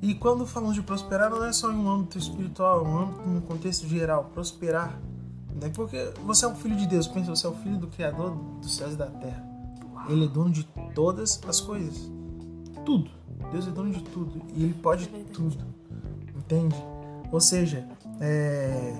[0.00, 3.28] E quando falamos de prosperar, não é só em um âmbito espiritual, é um âmbito
[3.28, 4.98] no contexto geral, prosperar.
[5.60, 5.70] Né?
[5.74, 8.76] Porque você é um filho de Deus, pensa, você é o filho do Criador dos
[8.76, 9.44] céus e da terra.
[10.08, 12.10] Ele é dono de todas as coisas.
[12.84, 13.10] Tudo.
[13.52, 14.40] Deus é dono de tudo.
[14.54, 15.58] E ele pode tudo.
[16.36, 16.76] Entende?
[17.30, 17.86] Ou seja,
[18.20, 18.94] é...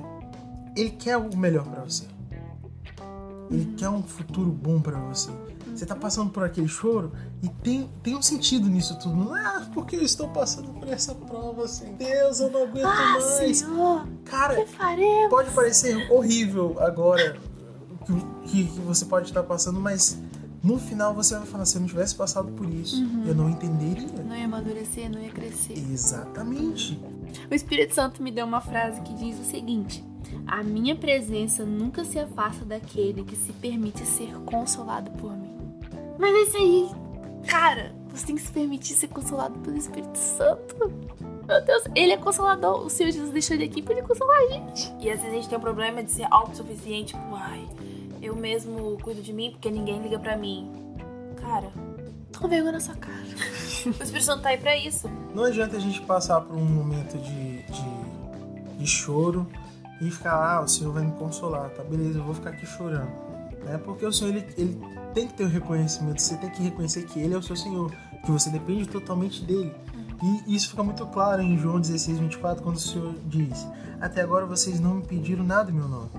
[0.77, 2.05] ele quer o melhor para você.
[3.51, 3.77] Ele uhum.
[3.77, 5.31] quer um futuro bom para você.
[5.79, 9.15] Você tá passando por aquele choro e tem, tem um sentido nisso tudo.
[9.15, 11.95] Não é porque eu estou passando por essa prova, assim.
[11.95, 13.59] Deus, eu não aguento ah, mais.
[13.59, 14.57] Senhor, Cara,
[15.31, 17.37] pode parecer horrível agora
[18.45, 20.19] que, que, você pode estar passando, mas
[20.65, 23.25] no final você vai falar, se eu não tivesse passado por isso, uhum.
[23.29, 24.09] eu não entenderia.
[24.25, 25.75] Não ia amadurecer, não ia crescer.
[25.75, 27.01] Exatamente.
[27.49, 30.05] O Espírito Santo me deu uma frase que diz o seguinte:
[30.45, 35.38] A minha presença nunca se afasta daquele que se permite ser consolado por mim.
[36.19, 36.91] Mas é isso aí.
[37.47, 40.93] Cara, você tem que se permitir ser consolado pelo Espírito Santo.
[41.47, 42.85] Meu Deus, ele é consolador.
[42.85, 44.93] O Senhor Jesus deixou ele aqui pra ele consolar a gente.
[45.01, 47.15] E às vezes a gente tem um problema de ser autossuficiente.
[47.15, 47.67] Tipo, ai,
[48.21, 50.71] eu mesmo cuido de mim porque ninguém liga pra mim.
[51.41, 51.71] Cara,
[52.33, 53.25] toma vergonha na sua cara.
[53.87, 55.09] o Espírito Santo tá aí pra isso.
[55.35, 59.47] Não adianta a gente passar por um momento de, de, de choro
[60.01, 61.83] e ficar, ah, o Senhor vai me consolar, tá?
[61.83, 63.28] Beleza, eu vou ficar aqui chorando.
[63.67, 64.81] É porque o Senhor, ele, ele
[65.15, 67.93] tem que ter o reconhecimento, você tem que reconhecer que Ele é o seu Senhor,
[68.25, 69.75] que você depende totalmente dele.
[70.47, 73.67] E isso fica muito claro em João 16, 24, quando o Senhor diz:
[74.01, 76.11] Até agora vocês não me pediram nada em meu nome.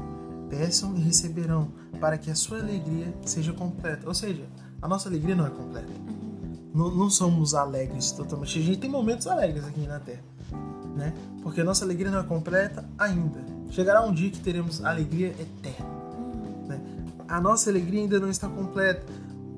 [0.50, 4.08] Peçam e receberão, para que a sua alegria seja completa.
[4.08, 4.44] Ou seja,
[4.82, 5.92] a nossa alegria não é completa.
[6.74, 8.58] Não, não somos alegres totalmente.
[8.58, 10.24] A gente tem momentos alegres aqui na Terra,
[10.96, 11.14] né?
[11.44, 13.40] Porque a nossa alegria não é completa ainda.
[13.70, 15.99] Chegará um dia que teremos alegria eterna
[17.30, 19.06] a nossa alegria ainda não está completa.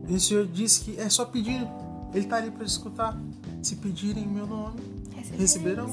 [0.07, 1.65] E o Senhor disse que é só pedir,
[2.13, 3.17] Ele está ali para escutar.
[3.63, 4.81] Se pedirem em meu nome,
[5.37, 5.87] receberão.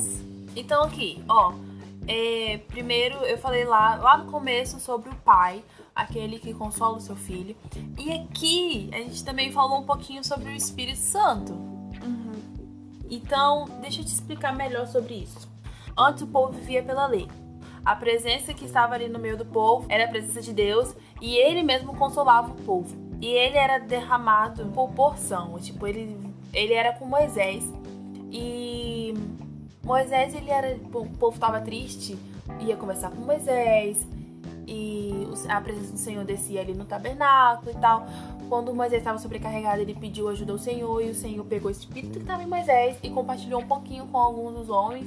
[0.57, 1.55] Então aqui, ó,
[2.07, 5.63] é, primeiro eu falei lá, lá no começo sobre o pai,
[5.95, 7.55] aquele que consola o seu filho.
[7.99, 11.69] E aqui a gente também falou um pouquinho sobre o Espírito Santo.
[13.11, 15.49] Então, deixa eu te explicar melhor sobre isso.
[15.97, 17.27] Antes o povo vivia pela lei.
[17.89, 21.39] A presença que estava ali no meio do povo era a presença de Deus e
[21.39, 22.95] ele mesmo consolava o povo.
[23.19, 26.15] E ele era derramado por porção, tipo, ele,
[26.53, 27.65] ele era com Moisés.
[28.31, 29.15] E
[29.83, 32.19] Moisés, ele era, o povo estava triste,
[32.61, 34.07] ia conversar com Moisés,
[34.67, 38.07] e a presença do Senhor descia ali no tabernáculo e tal.
[38.51, 42.19] Quando Moisés estava sobrecarregado, ele pediu ajuda ao Senhor e o Senhor pegou o espírito
[42.19, 45.07] que estava em Moisés e compartilhou um pouquinho com alguns dos homens.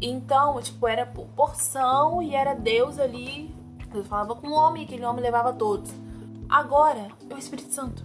[0.00, 3.54] Então, tipo, era por porção e era Deus ali.
[3.92, 5.90] Deus falava com o homem aquele homem levava todos.
[6.48, 8.04] Agora, é o Espírito Santo.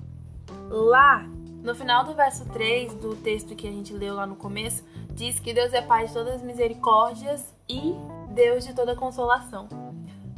[0.69, 1.27] Lá,
[1.63, 5.39] no final do verso 3 do texto que a gente leu lá no começo, diz
[5.39, 7.93] que Deus é Pai de todas as misericórdias e
[8.29, 9.67] Deus de toda consolação.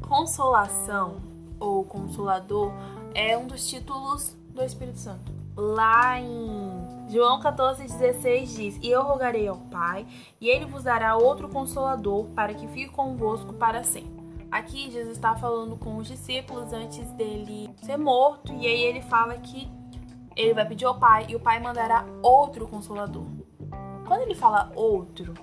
[0.07, 1.21] Consolação
[1.59, 2.71] ou consolador
[3.13, 5.42] é um dos títulos do Espírito Santo.
[5.55, 10.05] Lá em João 14,16 diz: E eu rogarei ao Pai,
[10.41, 14.23] e ele vos dará outro consolador para que fique convosco para sempre.
[14.51, 19.35] Aqui Jesus está falando com os discípulos antes dele ser morto, e aí ele fala
[19.37, 19.69] que
[20.35, 23.25] ele vai pedir ao Pai e o Pai mandará outro consolador.
[24.07, 25.33] Quando ele fala outro,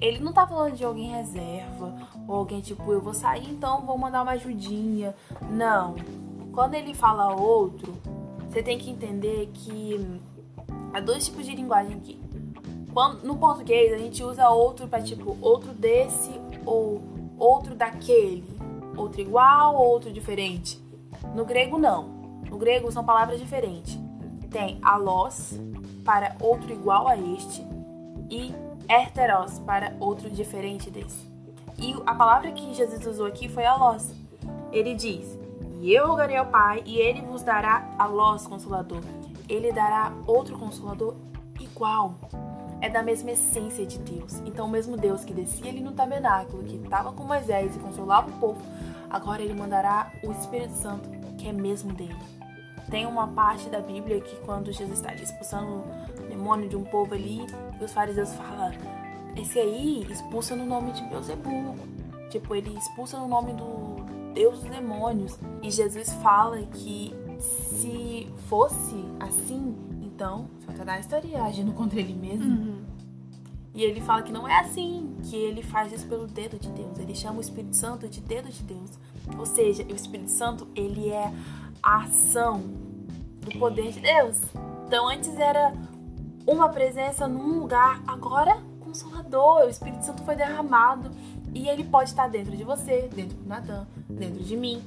[0.00, 1.94] ele não tá falando de alguém reserva,
[2.26, 5.14] ou alguém tipo, eu vou sair, então vou mandar uma ajudinha.
[5.50, 5.94] Não.
[6.52, 7.94] Quando ele fala outro,
[8.52, 10.20] você tem que entender que
[10.92, 12.20] há dois tipos de linguagem aqui.
[12.92, 16.30] Quando, no português, a gente usa outro para tipo, outro desse
[16.66, 17.00] ou
[17.38, 18.44] outro daquele.
[18.94, 20.78] Outro igual ou outro diferente.
[21.34, 22.02] No grego, não.
[22.50, 23.98] No grego, são palavras diferentes.
[24.50, 25.58] Tem alós
[26.04, 27.66] para outro igual a este
[28.28, 28.52] e
[28.86, 31.26] erteros para outro diferente desse.
[31.78, 34.14] E a palavra que Jesus usou aqui foi alós.
[34.70, 35.38] Ele diz:
[35.82, 39.00] E eu rogarei ao Pai, e ele vos dará alós consolador.
[39.48, 41.16] Ele dará outro consolador
[41.60, 42.14] igual.
[42.80, 44.34] É da mesma essência de Deus.
[44.46, 48.30] Então, o mesmo Deus que descia ali no tabernáculo, que estava com Moisés e consolava
[48.30, 48.62] o povo,
[49.10, 52.16] agora ele mandará o Espírito Santo, que é mesmo dele.
[52.88, 55.82] Tem uma parte da Bíblia que quando Jesus está ali expulsando
[56.16, 57.44] o demônio de um povo ali,
[57.80, 58.70] os fariseus falam,
[59.34, 61.74] esse aí expulsa no nome de Beuzebu.
[62.30, 64.01] Tipo, ele expulsa no nome do
[64.32, 65.38] Deus dos demônios.
[65.62, 72.44] E Jesus fala que se fosse assim, então Satanás estaria agindo contra ele mesmo.
[72.44, 72.82] Uhum.
[73.74, 76.98] E ele fala que não é assim, que ele faz isso pelo dedo de Deus.
[76.98, 78.90] Ele chama o Espírito Santo de dedo de Deus.
[79.38, 81.32] Ou seja, o Espírito Santo, ele é
[81.82, 82.60] a ação
[83.40, 84.40] do poder de Deus.
[84.86, 85.72] Então antes era
[86.46, 89.64] uma presença num lugar, agora consolador.
[89.64, 91.10] O Espírito Santo foi derramado
[91.54, 94.82] e ele pode estar dentro de você, dentro do Natan, dentro de mim.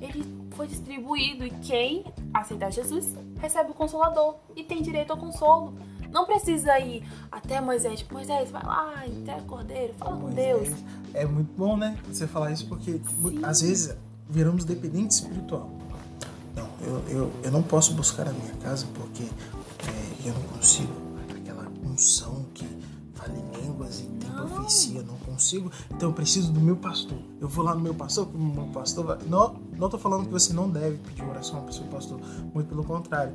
[0.00, 5.74] Ele foi distribuído e quem aceitar Jesus recebe o consolador e tem direito ao consolo.
[6.10, 10.68] Não precisa ir até Moisés, tipo, Moisés, vai lá, até Cordeiro, fala com Deus.
[11.12, 13.44] É, é muito bom, né, você falar isso, porque Sim.
[13.44, 13.96] às vezes
[14.28, 15.70] viramos dependentes espiritual.
[16.54, 20.92] Não, eu, eu, eu não posso buscar a minha casa porque é, eu não consigo.
[21.38, 22.45] Aquela unção
[25.36, 25.70] consigo.
[25.90, 27.18] Então eu preciso do meu pastor.
[27.40, 29.18] Eu vou lá no meu pastor, porque o meu pastor vai.
[29.28, 32.18] Não, não tô falando que você não deve pedir oração para o seu pastor.
[32.52, 33.32] Muito pelo contrário.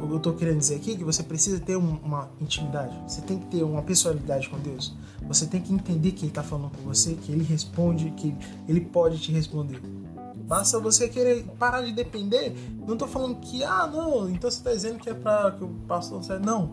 [0.00, 2.94] O que eu tô querendo dizer aqui é que você precisa ter um- uma intimidade.
[3.10, 4.94] Você tem que ter uma pessoalidade com Deus.
[5.26, 8.34] Você tem que entender que Ele tá falando com você, que Ele responde, que
[8.68, 9.80] Ele pode te responder.
[10.46, 12.54] Basta você querer parar de depender.
[12.86, 15.68] Não tô falando que, ah, não, então você tá dizendo que é pra que o
[15.88, 16.38] pastor saia.
[16.38, 16.70] Não.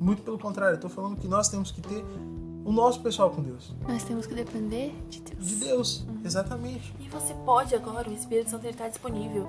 [0.00, 2.04] Muito pelo contrário, tô falando que nós temos que ter
[2.64, 3.72] o nosso pessoal com Deus.
[3.86, 5.46] Nós temos que depender de Deus.
[5.46, 6.94] De Deus, exatamente.
[7.00, 9.48] E você pode agora, o Espírito Santo está disponível.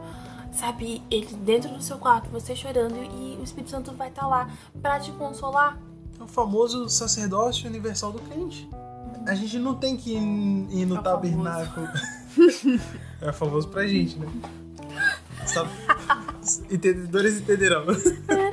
[0.52, 4.50] Sabe, ele dentro do seu quarto, você chorando, e o Espírito Santo vai estar lá
[4.82, 5.78] para te consolar.
[6.20, 8.70] É o famoso sacerdócio universal do crente.
[9.28, 11.88] A gente não tem que ir, ir no É o tabernáculo.
[13.22, 14.28] é famoso pra gente, né?
[15.46, 15.68] Só-
[16.70, 17.86] Entendedores entenderão.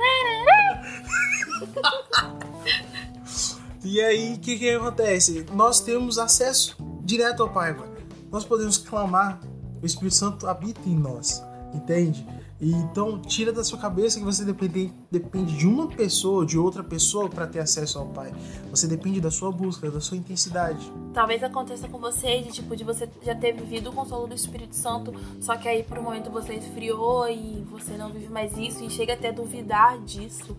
[3.83, 5.45] e aí, o que, que acontece?
[5.53, 7.91] Nós temos acesso direto ao Pai agora.
[8.31, 9.39] Nós podemos clamar,
[9.81, 11.43] o Espírito Santo habita em nós,
[11.73, 12.25] entende?
[12.63, 16.81] E então, tira da sua cabeça que você depende, depende de uma pessoa, de outra
[16.81, 18.33] pessoa para ter acesso ao Pai.
[18.69, 20.89] Você depende da sua busca, da sua intensidade.
[21.13, 24.77] Talvez aconteça com você de tipo de você já ter vivido o consolo do Espírito
[24.77, 28.81] Santo, só que aí por um momento você esfriou e você não vive mais isso
[28.81, 30.55] e chega até a duvidar disso.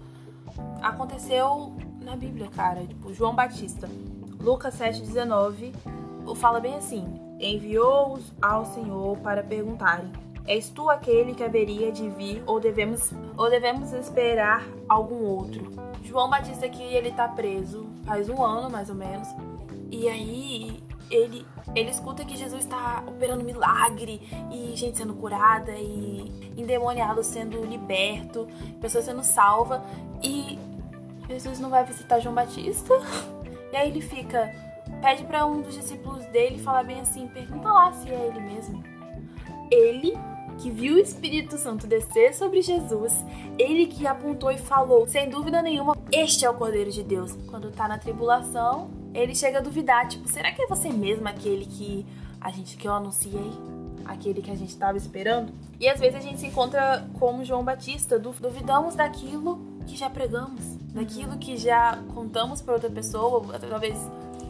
[0.82, 2.86] Aconteceu na Bíblia, cara.
[2.86, 3.88] Tipo, João Batista.
[4.40, 5.72] Lucas 7,19
[6.36, 7.04] fala bem assim:
[7.40, 10.12] Enviou-os ao Senhor para perguntarem:
[10.46, 15.72] És tu aquele que haveria de vir ou devemos, ou devemos esperar algum outro?
[16.02, 19.28] João Batista aqui, ele tá preso faz um ano, mais ou menos.
[19.90, 26.52] E aí, ele, ele escuta que Jesus está operando milagre e gente sendo curada e
[26.56, 28.46] endemoniado sendo liberto,
[28.80, 29.84] pessoas sendo salva
[30.22, 30.58] e
[31.28, 32.94] Jesus não vai visitar João Batista.
[33.72, 34.54] E aí ele fica,
[35.00, 38.84] pede para um dos discípulos dele falar bem assim, pergunta lá se é ele mesmo.
[39.70, 40.16] Ele
[40.58, 43.24] que viu o Espírito Santo descer sobre Jesus,
[43.58, 47.36] ele que apontou e falou, sem dúvida nenhuma, este é o Cordeiro de Deus.
[47.48, 51.66] Quando tá na tribulação, ele chega a duvidar, tipo, será que é você mesmo aquele
[51.66, 52.06] que
[52.40, 53.52] a gente que eu anunciei?
[54.04, 55.52] Aquele que a gente estava esperando?
[55.80, 60.62] E às vezes a gente se encontra como João Batista, duvidamos daquilo que já pregamos,
[60.92, 63.98] daquilo que já contamos para outra pessoa, talvez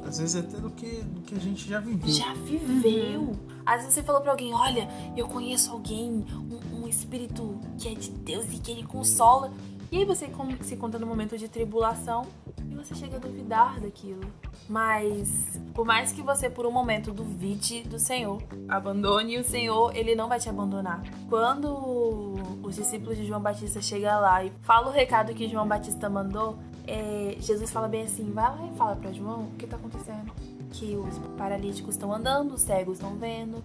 [0.06, 2.12] às vezes até do que, do que a gente já viveu.
[2.12, 3.34] Já viveu.
[3.64, 7.94] Às vezes você falou pra alguém, olha, eu conheço alguém, um, um espírito que é
[7.94, 9.50] de Deus e que ele consola.
[9.90, 10.30] E aí você
[10.62, 12.26] se conta no momento de tribulação
[12.70, 14.22] e você chega a duvidar daquilo.
[14.68, 20.14] Mas por mais que você por um momento duvide do Senhor, abandone o Senhor, ele
[20.14, 21.02] não vai te abandonar.
[21.28, 26.08] Quando os discípulos de João Batista chegam lá e falam o recado que João Batista
[26.08, 29.76] mandou, é, Jesus fala bem assim: vai lá e fala para João o que tá
[29.76, 30.32] acontecendo.
[30.70, 33.62] Que os paralíticos estão andando, os cegos estão vendo.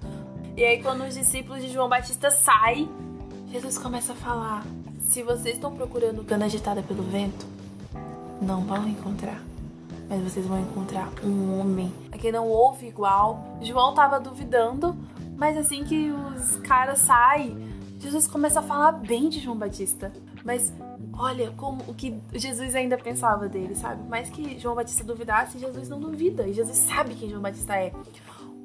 [0.56, 2.90] E aí, quando os discípulos de João Batista saem,
[3.52, 4.66] Jesus começa a falar:
[5.02, 7.46] se vocês estão procurando cana agitada pelo vento,
[8.42, 9.42] não vão encontrar.
[10.10, 13.58] Mas vocês vão encontrar um homem a quem não ouve igual.
[13.62, 14.98] João tava duvidando,
[15.38, 20.12] mas assim que os caras saem, Jesus começa a falar bem de João Batista.
[20.44, 20.74] Mas
[21.14, 24.08] olha como o que Jesus ainda pensava dele, sabe?
[24.10, 26.48] Mais que João Batista duvidasse, Jesus não duvida.
[26.48, 27.94] E Jesus sabe quem João Batista é.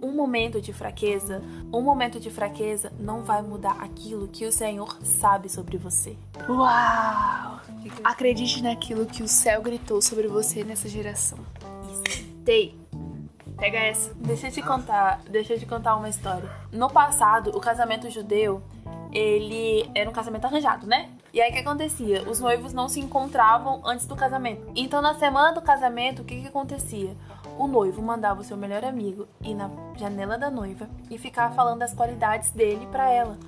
[0.02, 4.98] Um momento de fraqueza, um momento de fraqueza não vai mudar aquilo que o Senhor
[5.02, 6.16] sabe sobre você.
[6.48, 7.61] Uau!
[8.02, 11.38] Acredite naquilo que o céu gritou sobre você nessa geração.
[11.90, 12.24] Isso.
[12.44, 12.78] Tei.
[13.57, 14.12] Pega essa.
[14.14, 16.50] Deixa eu te contar, deixa eu te contar uma história.
[16.72, 18.62] No passado, o casamento judeu,
[19.12, 21.11] ele era um casamento arranjado, né?
[21.33, 22.28] E aí o que acontecia?
[22.28, 24.70] Os noivos não se encontravam antes do casamento.
[24.74, 27.16] Então na semana do casamento, o que, que acontecia?
[27.58, 31.78] O noivo mandava o seu melhor amigo ir na janela da noiva e ficar falando
[31.80, 33.38] das qualidades dele para ela.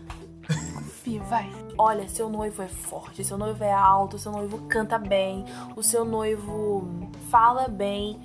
[0.74, 1.50] Confia, vai.
[1.76, 6.04] Olha, seu noivo é forte, seu noivo é alto, seu noivo canta bem, o seu
[6.04, 8.18] noivo fala bem.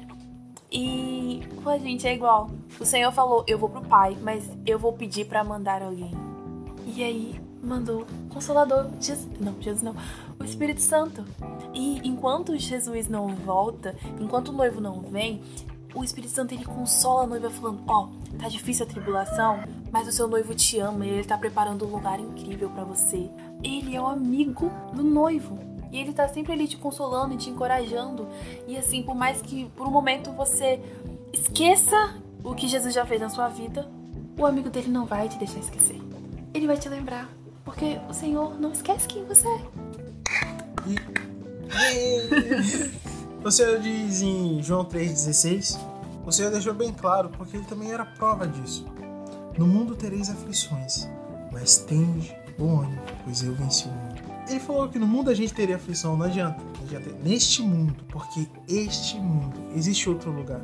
[0.71, 2.49] E a gente é igual.
[2.79, 6.11] O Senhor falou: Eu vou pro Pai, mas eu vou pedir para mandar alguém.
[6.85, 9.95] E aí mandou Consolador, Jesus, não, Jesus não,
[10.39, 11.23] o Espírito Santo.
[11.73, 15.41] E enquanto Jesus não volta, enquanto o noivo não vem,
[15.93, 19.60] o Espírito Santo ele consola a noiva falando: "Ó, oh, tá difícil a tribulação,
[19.91, 23.30] mas o seu noivo te ama e ele tá preparando um lugar incrível para você.
[23.63, 25.60] Ele é o amigo do noivo.
[25.91, 28.27] E ele tá sempre ali te consolando e te encorajando.
[28.65, 30.80] E assim, por mais que por um momento você
[31.34, 33.88] esqueça o que Jesus já fez na sua vida,
[34.38, 36.01] o amigo dele não vai te deixar esquecer.
[36.54, 37.30] Ele vai te lembrar
[37.63, 39.62] porque o Senhor não esquece quem você é.
[43.43, 43.47] E...
[43.47, 45.80] o Senhor diz em João 3,16:
[46.25, 48.86] O Senhor deixou bem claro, porque ele também era prova disso.
[49.58, 51.08] No mundo tereis aflições,
[51.51, 54.21] mas tende bom ânimo, pois eu venci o mundo.
[54.47, 56.62] Ele falou que no mundo a gente teria aflição, não adianta.
[56.77, 57.10] Não adianta.
[57.23, 60.62] Neste mundo, porque este mundo existe outro lugar.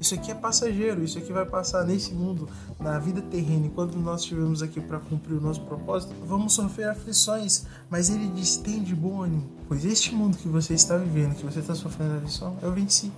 [0.00, 3.66] Isso aqui é passageiro, isso aqui vai passar nesse mundo, na vida terrena.
[3.66, 8.56] Enquanto nós estivermos aqui para cumprir o nosso propósito, vamos sofrer aflições, mas ele diz:
[8.56, 12.16] tem de bom ânimo, pois este mundo que você está vivendo, que você está sofrendo
[12.16, 13.10] aflição, eu venci.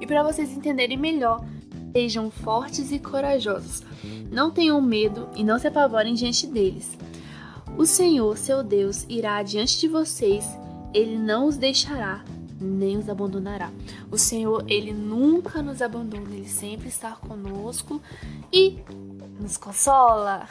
[0.00, 1.44] E para vocês entenderem melhor,
[1.92, 3.82] sejam fortes e corajosos.
[4.30, 6.96] Não tenham medo e não se apavorem diante deles.
[7.78, 10.46] O Senhor, seu Deus, irá adiante de vocês,
[10.92, 12.24] ele não os deixará
[12.60, 13.70] nem os abandonará.
[14.10, 18.00] O Senhor, ele nunca nos abandona, ele sempre está conosco
[18.52, 18.78] e
[19.40, 20.48] nos consola.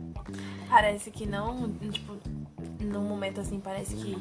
[0.68, 2.16] Parece que não, tipo,
[2.80, 4.16] num momento assim, parece que,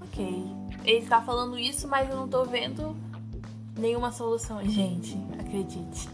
[0.00, 0.44] ok,
[0.84, 2.96] ele está falando isso, mas eu não tô vendo
[3.76, 4.62] nenhuma solução.
[4.64, 6.08] Gente, acredite,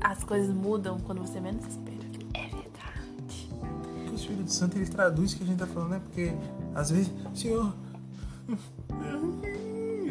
[0.00, 2.00] as coisas mudam quando você menos espera.
[2.34, 4.10] É verdade.
[4.10, 6.00] O Espírito Santo ele traduz o que a gente tá falando, né?
[6.00, 6.32] Porque
[6.74, 7.72] às vezes, Senhor,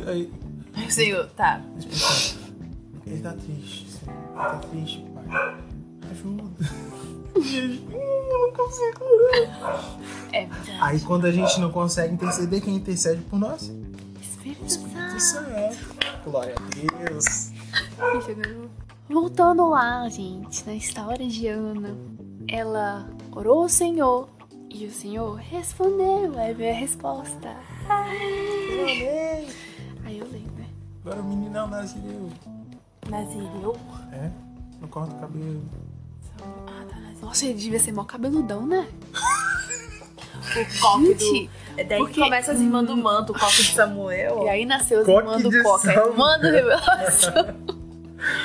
[0.08, 0.32] Aí.
[0.90, 1.62] Senhor, tá.
[3.06, 3.88] Ele tá triste.
[4.08, 5.58] Ele tá triste, pai.
[6.12, 6.44] Ajuda.
[7.36, 9.06] eu não consigo.
[10.32, 10.78] É verdade.
[10.82, 13.72] Aí quando a gente não consegue interceder, quem intercede por nós?
[14.22, 14.90] Espírito Santo.
[14.90, 15.96] tudo certo.
[16.24, 17.52] Glória a Deus.
[19.10, 21.98] Voltando lá, gente, na história de Ana,
[22.48, 24.30] ela orou ao Senhor
[24.70, 26.38] e o Senhor respondeu.
[26.38, 27.56] Aí veio a resposta.
[27.90, 29.48] Eu amei.
[30.06, 30.68] Aí eu lembro, né?
[31.04, 32.30] Agora o meninão nasceu.
[33.10, 33.76] Nazireu?
[34.12, 34.30] É?
[34.80, 35.64] Não corta o cabelo.
[36.42, 37.22] Ah, tá, Nazireu.
[37.26, 38.88] Nossa, ele devia ser mó cabeludão, né?
[39.14, 41.88] O coque Gente, do...
[41.88, 44.44] Daí porque- começa as irmãs do manto, o coque de Samuel.
[44.46, 45.84] E aí nasceu Coque irmãos do Coca.
[45.94, 46.10] Samuel.
[46.12, 47.34] Irmã do Revelação.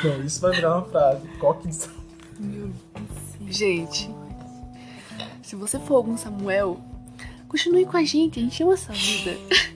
[0.05, 1.27] Não, isso vai virar uma frase.
[1.39, 2.73] Coque de
[3.49, 4.11] Gente,
[5.43, 6.81] se você for algum Samuel,
[7.49, 9.37] continue com a gente, a gente ama essa vida.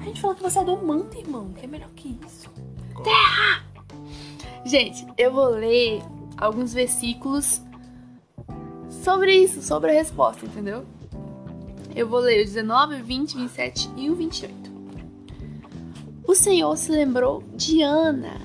[0.00, 1.52] A gente falou que você é do manto, irmão.
[1.52, 2.50] Que é melhor que isso.
[4.64, 6.02] Gente, eu vou ler
[6.36, 7.60] alguns versículos
[8.88, 10.84] sobre isso, sobre a resposta, entendeu?
[11.94, 14.54] Eu vou ler o 19, 20, 27 e o 28.
[16.26, 18.40] O Senhor se lembrou de Ana.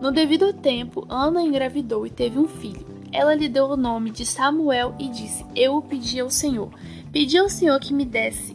[0.00, 2.86] No devido tempo, Ana engravidou e teve um filho.
[3.12, 6.70] Ela lhe deu o nome de Samuel e disse: Eu o pedi ao Senhor.
[7.16, 8.54] Pedi ao Senhor que me desse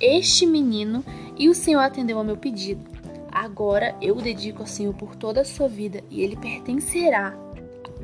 [0.00, 1.04] este menino
[1.38, 2.84] e o Senhor atendeu ao meu pedido.
[3.30, 7.32] Agora eu o dedico ao Senhor por toda a sua vida e ele pertencerá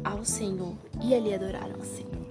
[0.04, 0.74] ao Senhor.
[1.02, 2.24] E ali adoraram ao Senhor.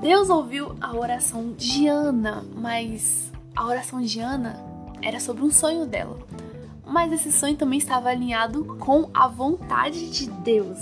[0.00, 4.58] Deus ouviu a oração de Ana, mas a oração de Ana
[5.00, 6.18] era sobre um sonho dela.
[6.84, 10.80] Mas esse sonho também estava alinhado com a vontade de Deus.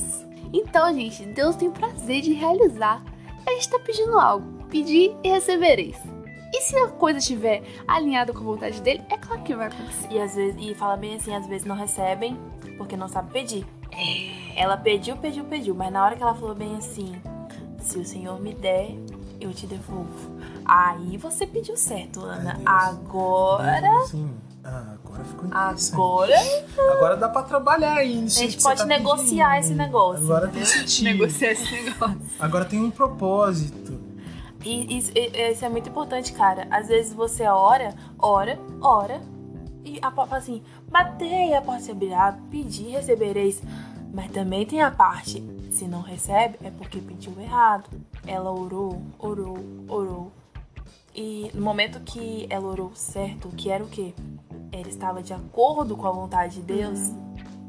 [0.51, 3.05] Então, gente, Deus tem prazer de realizar.
[3.47, 4.62] A gente está pedindo algo.
[4.73, 5.97] Pedir e recebereis.
[6.51, 10.09] E se a coisa estiver alinhada com a vontade dele, é claro que vai acontecer.
[10.11, 12.39] E às vezes, e fala bem assim, às vezes não recebem
[12.79, 13.67] porque não sabe pedir.
[14.57, 17.15] Ela pediu, pediu, pediu, mas na hora que ela falou bem assim,
[17.83, 18.97] se o Senhor me der,
[19.39, 20.41] eu te devolvo.
[20.65, 22.55] Aí você pediu certo, Ana.
[22.55, 22.67] Deus.
[22.67, 24.31] Agora, Assim,
[24.65, 26.35] ah, agora ficou agora
[26.93, 28.25] Agora dá pra trabalhar aí.
[28.25, 29.67] A gente pode tá negociar pedindo.
[29.67, 31.05] esse negócio, Agora tem sentido.
[31.05, 32.21] Negociar esse negócio.
[32.41, 34.12] Agora tem um propósito.
[34.65, 36.67] E isso, isso é muito importante, cara.
[36.71, 39.21] Às vezes você ora, ora, ora,
[39.85, 43.61] e a porta fala assim, batei, a porta se abrirá, pedi, recebereis.
[44.15, 45.43] Mas também tem a parte,
[45.73, 47.89] se não recebe, é porque pediu errado.
[48.27, 49.59] Ela orou, orou,
[49.89, 50.31] orou.
[51.15, 54.15] E no momento que ela orou certo, que era o quê?
[54.71, 56.99] Ela estava de acordo com a vontade de Deus,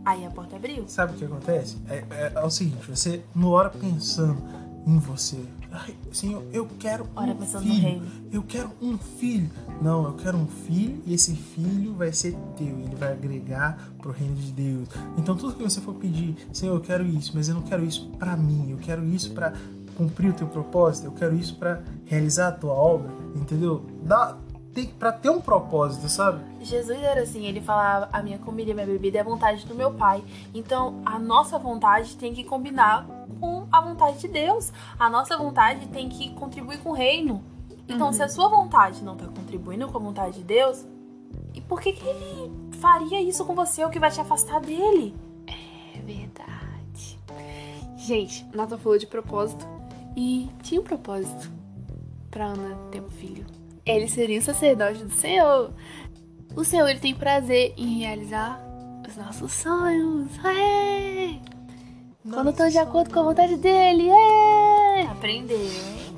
[0.05, 0.83] aí a porta abriu.
[0.87, 1.77] Sabe o que acontece?
[1.89, 4.41] É, é- é o seguinte, você não ora pensando
[4.85, 5.43] em você.
[5.75, 8.03] Ai, Senhor, eu quero Ora um filho.
[8.31, 9.49] Eu quero um filho.
[9.81, 12.67] Não, eu quero um filho e esse filho vai ser teu.
[12.67, 14.87] Ele vai agregar pro reino de Deus.
[15.17, 18.07] Então tudo que você for pedir, Senhor, eu quero isso, mas eu não quero isso
[18.19, 18.69] pra mim.
[18.69, 19.51] Eu quero isso pra
[19.95, 21.07] cumprir o teu propósito.
[21.07, 23.09] Eu quero isso pra realizar a tua obra.
[23.35, 23.83] Entendeu?
[24.03, 24.37] Dá,
[24.73, 26.43] tem, pra ter um propósito, sabe?
[26.61, 29.65] Jesus era assim, ele falava, a minha comida e a minha bebida é a vontade
[29.65, 30.23] do meu pai.
[30.53, 33.05] Então, a nossa vontade tem que combinar
[33.39, 34.71] com a vontade de Deus.
[34.97, 37.43] A nossa vontade tem que contribuir com o reino.
[37.87, 40.85] Então, se a sua vontade não tá contribuindo com a vontade de Deus,
[41.53, 45.15] e por que que ele faria isso com você, o que vai te afastar dele?
[45.47, 47.19] É verdade.
[47.97, 49.67] Gente, Nathan falou de propósito.
[50.15, 51.51] E tinha um propósito
[52.29, 53.45] pra Ana ter um filho.
[53.85, 55.73] Ele seria sacerdote do Senhor.
[56.55, 58.61] O Senhor ele tem prazer em realizar
[59.07, 60.29] os nossos sonhos.
[60.43, 61.39] Aê!
[62.29, 64.09] Quando estão de acordo com a vontade dele.
[64.09, 65.01] Aê!
[65.07, 66.15] Aprendeu, hein?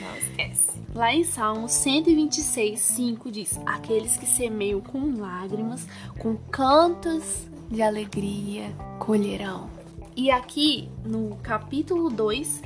[0.00, 0.78] Não esquece.
[0.94, 5.86] Lá em Salmos 126, 5 diz: Aqueles que semeiam com lágrimas,
[6.18, 9.70] com cantos de alegria, colherão.
[10.14, 12.60] E aqui no capítulo 2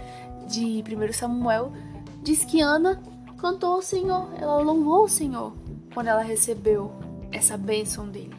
[0.49, 1.73] de 1 Samuel,
[2.23, 3.01] diz que Ana
[3.45, 5.53] cantou ao Senhor, ela louvou o Senhor
[5.93, 6.91] quando ela recebeu
[7.31, 8.35] essa bênção dele.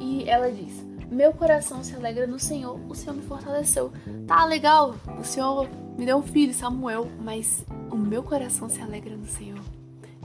[0.00, 3.92] E ela diz: Meu coração se alegra no Senhor, o Senhor me fortaleceu.
[4.26, 5.68] Tá legal, o Senhor
[5.98, 9.60] me deu um filho, Samuel, mas o meu coração se alegra no Senhor.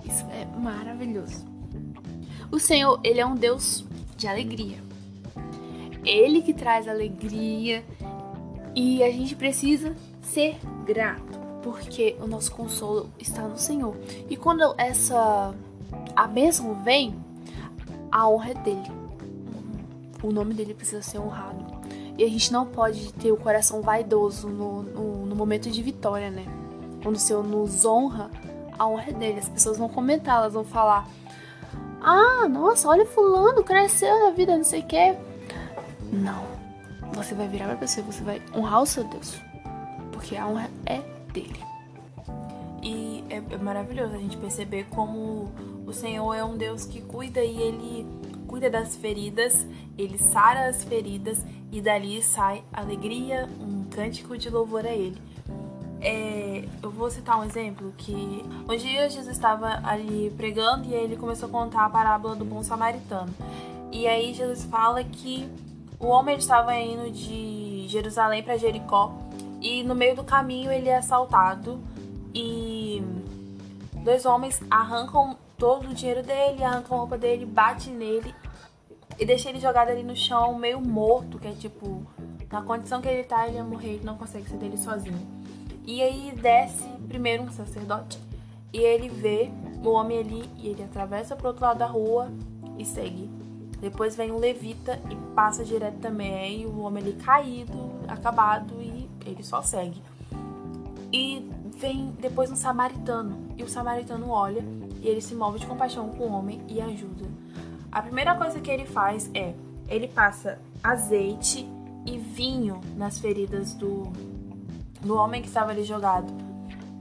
[0.06, 1.46] Isso é maravilhoso.
[2.50, 3.84] O Senhor, ele é um Deus
[4.16, 4.78] de alegria.
[6.06, 7.84] Ele que traz alegria
[8.74, 13.96] e a gente precisa ser grato, porque o nosso consolo está no Senhor.
[14.30, 15.54] E quando essa
[16.16, 17.16] a bênção vem,
[18.12, 18.92] a honra é dele.
[20.24, 21.66] O nome dele precisa ser honrado.
[22.18, 26.32] E a gente não pode ter o coração vaidoso no, no, no momento de vitória,
[26.32, 26.46] né?
[27.04, 28.32] Quando o Senhor nos honra,
[28.78, 29.40] a honra é dele.
[29.40, 31.08] As pessoas vão comentar, elas vão falar:
[32.02, 35.16] Ah, nossa, olha fulano, cresceu na vida, não sei o quê.
[36.12, 36.44] Não.
[37.14, 39.40] Você vai virar pra pessoa e você vai honrar o seu Deus.
[40.12, 41.02] Porque a honra é
[41.42, 41.60] dele.
[42.82, 45.52] E é, é maravilhoso a gente perceber como
[45.86, 48.06] O Senhor é um Deus que cuida e ele
[48.48, 49.66] cuida das feridas,
[49.98, 55.22] ele sara as feridas e dali sai alegria, um cântico de louvor a ele.
[56.00, 61.04] É, eu vou citar um exemplo que um dia Jesus estava ali pregando e aí
[61.04, 63.34] ele começou a contar a parábola do bom samaritano.
[63.92, 65.50] E aí Jesus fala que
[66.00, 69.14] o homem estava indo de Jerusalém para Jericó
[69.68, 71.82] e no meio do caminho ele é assaltado
[72.34, 73.04] e
[74.02, 78.34] dois homens arrancam todo o dinheiro dele, arrancam a roupa dele, bate nele
[79.20, 82.02] e deixa ele jogado ali no chão, meio morto, que é tipo,
[82.50, 85.20] na condição que ele tá, ele ia morrer, ele não consegue ser dele sozinho.
[85.86, 88.18] E aí desce primeiro um sacerdote
[88.72, 89.50] e ele vê
[89.84, 92.32] o homem ali e ele atravessa pro outro lado da rua
[92.78, 93.30] e segue.
[93.82, 98.82] Depois vem um levita e passa direto também, e o homem ali caído, acabado
[99.32, 100.02] ele só segue.
[101.12, 104.64] E vem depois um samaritano, e o samaritano olha
[105.00, 107.26] e ele se move de compaixão com o homem e ajuda.
[107.92, 109.54] A primeira coisa que ele faz é
[109.88, 111.68] ele passa azeite
[112.06, 114.12] e vinho nas feridas do,
[115.02, 116.34] do homem que estava ali jogado.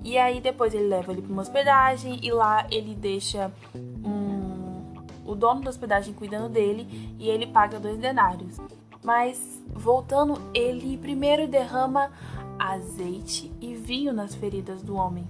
[0.04, 5.34] E aí depois ele leva ele para uma hospedagem e lá ele deixa um, o
[5.34, 8.56] dono da hospedagem cuidando dele e ele paga dois denários.
[9.02, 12.10] Mas voltando, ele primeiro derrama
[12.58, 15.26] azeite e vinho nas feridas do homem.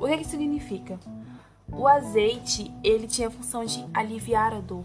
[0.00, 0.98] O que, que significa?
[1.72, 4.84] O azeite, ele tinha a função de aliviar a dor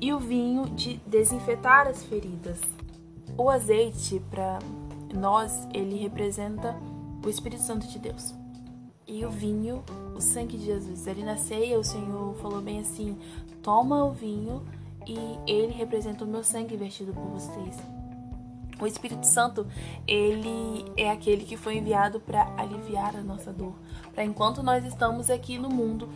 [0.00, 2.60] e o vinho de desinfetar as feridas.
[3.36, 4.58] O azeite, para
[5.14, 6.76] nós, ele representa
[7.24, 8.34] o Espírito Santo de Deus.
[9.06, 9.82] E o vinho,
[10.14, 11.08] o sangue de Jesus.
[11.08, 13.18] Ali na ceia, o Senhor falou bem assim:
[13.62, 14.62] toma o vinho
[15.08, 17.76] e ele representa o meu sangue vertido por vocês.
[18.80, 19.66] O Espírito Santo,
[20.06, 23.74] ele é aquele que foi enviado para aliviar a nossa dor.
[24.14, 26.08] Para enquanto nós estamos aqui no mundo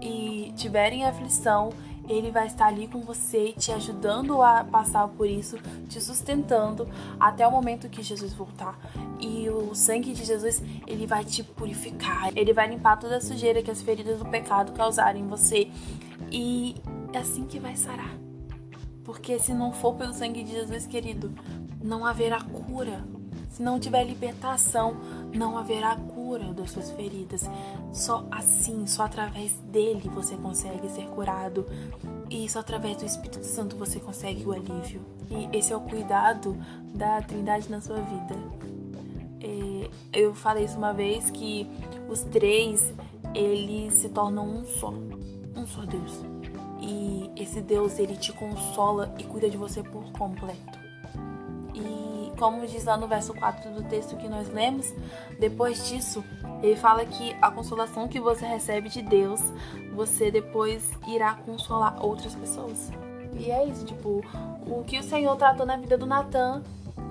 [0.00, 1.70] e tiverem aflição,
[2.08, 6.88] ele vai estar ali com você, te ajudando a passar por isso, te sustentando
[7.18, 8.78] até o momento que Jesus voltar.
[9.20, 13.62] E o sangue de Jesus, ele vai te purificar, ele vai limpar toda a sujeira
[13.62, 15.68] que as feridas do pecado causarem em você.
[16.30, 16.76] E
[17.12, 18.25] é assim que vai sarar.
[19.06, 21.32] Porque se não for pelo sangue de Jesus, querido,
[21.80, 23.04] não haverá cura.
[23.48, 24.96] Se não tiver libertação,
[25.32, 27.48] não haverá cura das suas feridas.
[27.92, 31.64] Só assim, só através dele você consegue ser curado.
[32.28, 35.00] E só através do Espírito Santo você consegue o alívio.
[35.30, 36.56] E esse é o cuidado
[36.92, 38.36] da Trindade na sua vida.
[39.40, 41.70] É, eu falei isso uma vez que
[42.08, 42.92] os três
[43.32, 46.35] eles se tornam um só, um só Deus.
[46.80, 50.86] E esse Deus ele te consola e cuida de você por completo
[52.36, 54.92] como diz lá no verso 4 do texto que nós lemos,
[55.38, 56.22] depois disso,
[56.62, 59.40] ele fala que a consolação que você recebe de Deus,
[59.94, 62.90] você depois irá consolar outras pessoas.
[63.38, 64.22] E é isso, tipo,
[64.66, 66.62] o que o Senhor tratou na vida do Natan,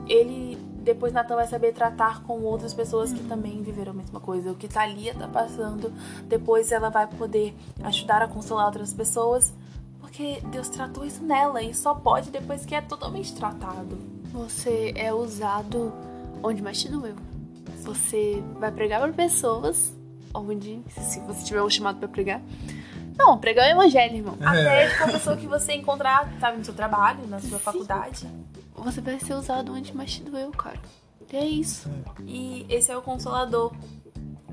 [0.07, 4.51] ele depois Natan vai saber tratar com outras pessoas que também viveram a mesma coisa.
[4.51, 5.91] O que Thalia tá passando,
[6.27, 9.51] depois ela vai poder ajudar a consolar outras pessoas,
[9.99, 13.97] porque Deus tratou isso nela e só pode depois que é totalmente tratado.
[14.31, 15.91] Você é usado
[16.43, 17.15] onde mais te doeu.
[17.81, 19.91] Você vai pregar para pessoas
[20.33, 22.41] onde, se você tiver um chamado para pregar.
[23.17, 24.37] Não, pregar o evangelho, irmão.
[24.41, 24.45] É.
[24.45, 27.63] Até com a pessoa que você encontrar, sabe, no seu trabalho, na sua Sim.
[27.63, 28.27] faculdade.
[28.75, 30.79] Você vai ser usado onde mais te doeu, cara.
[31.31, 31.89] E é isso.
[32.25, 33.73] E esse é o consolador.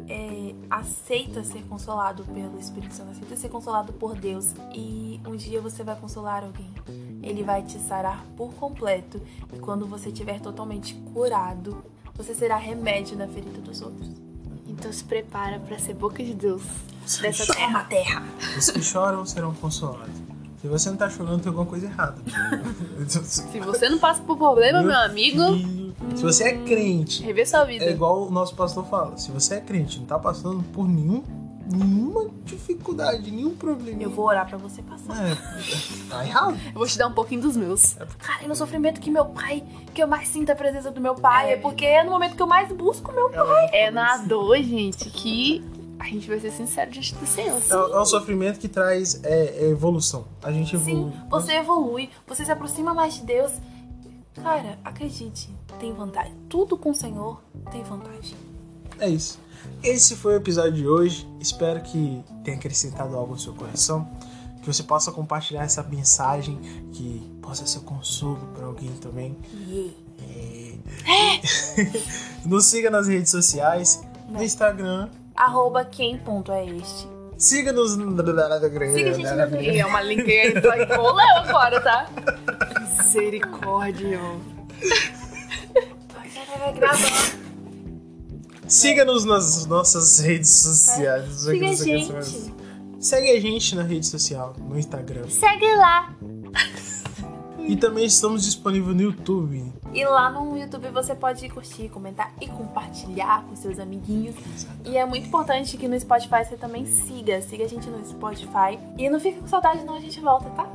[0.08, 4.54] É, aceita ser consolado pelo Espírito Santo, aceita ser consolado por Deus.
[4.74, 6.72] E um dia você vai consolar alguém
[7.22, 9.20] ele vai te sarar por completo
[9.52, 11.84] e quando você estiver totalmente curado,
[12.14, 14.10] você será remédio na ferida dos outros.
[14.66, 16.62] Então se prepara para ser boca de Deus
[17.20, 17.84] Dessa terra.
[17.84, 18.22] terra.
[18.57, 20.22] Os que choram serão consolados.
[20.61, 22.16] Se você não tá chorando, tem alguma coisa errada.
[23.09, 25.42] se você não passa por problema, meu, meu amigo.
[25.55, 27.22] Filho, se você é crente.
[27.22, 27.84] Rever sua vida.
[27.84, 29.18] É igual o nosso pastor fala.
[29.18, 31.22] Se você é crente não tá passando por nenhum
[31.66, 34.03] nenhuma dificuldade, nenhum problema.
[34.03, 35.16] Eu vou orar pra você passar.
[35.16, 35.34] É,
[36.09, 36.59] tá errado.
[36.66, 37.98] Eu vou te dar um pouquinho dos meus.
[37.98, 41.00] É Cara, e no sofrimento que meu pai, que eu mais sinto a presença do
[41.00, 43.70] meu pai, é, é porque é no momento que eu mais busco meu pai.
[43.72, 45.64] É na dor, gente, que
[46.03, 47.61] a gente vai ser sincero diante do Senhor.
[47.70, 50.26] É, é um sofrimento que traz é, é evolução.
[50.42, 51.12] A gente evolui.
[51.12, 53.53] Sim, você evolui, você se aproxima mais de Deus.
[54.34, 55.48] Cara, acredite,
[55.78, 56.34] tem vantagem.
[56.48, 57.40] Tudo com o Senhor
[57.70, 58.36] tem vantagem.
[58.98, 59.38] É isso.
[59.80, 61.28] Esse foi o episódio de hoje.
[61.38, 64.11] Espero que tenha acrescentado algo ao seu coração.
[64.61, 66.59] Que você possa compartilhar essa mensagem,
[66.92, 69.36] que possa ser consolo para alguém também.
[70.20, 70.72] É.
[72.44, 75.09] Nos siga nas redes sociais, no Instagram.
[75.35, 77.09] Arroba quem ponto é este.
[77.37, 77.93] Siga-nos.
[77.93, 82.07] Siga a gente no Siga a gente no É uma link aí, rolou agora, tá?
[82.99, 84.20] Misericórdia.
[86.59, 87.43] Vai gravar.
[88.68, 91.41] Siga-nos nas nossas redes sociais.
[91.41, 92.53] Siga a gente.
[93.01, 95.28] Segue a gente na rede social, no Instagram.
[95.28, 96.14] Segue lá.
[97.66, 99.72] E também estamos disponíveis no YouTube.
[99.92, 104.34] E lá no YouTube você pode curtir, comentar e compartilhar com seus amiguinhos.
[104.84, 107.40] E é muito importante que no Spotify você também siga.
[107.42, 108.78] Siga a gente no Spotify.
[108.98, 110.68] E não fica com saudade, não, a gente volta, tá?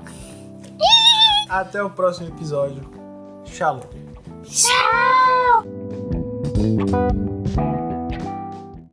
[1.50, 2.84] Até o próximo episódio.
[3.46, 3.82] Shalom.
[4.44, 5.64] Tchau!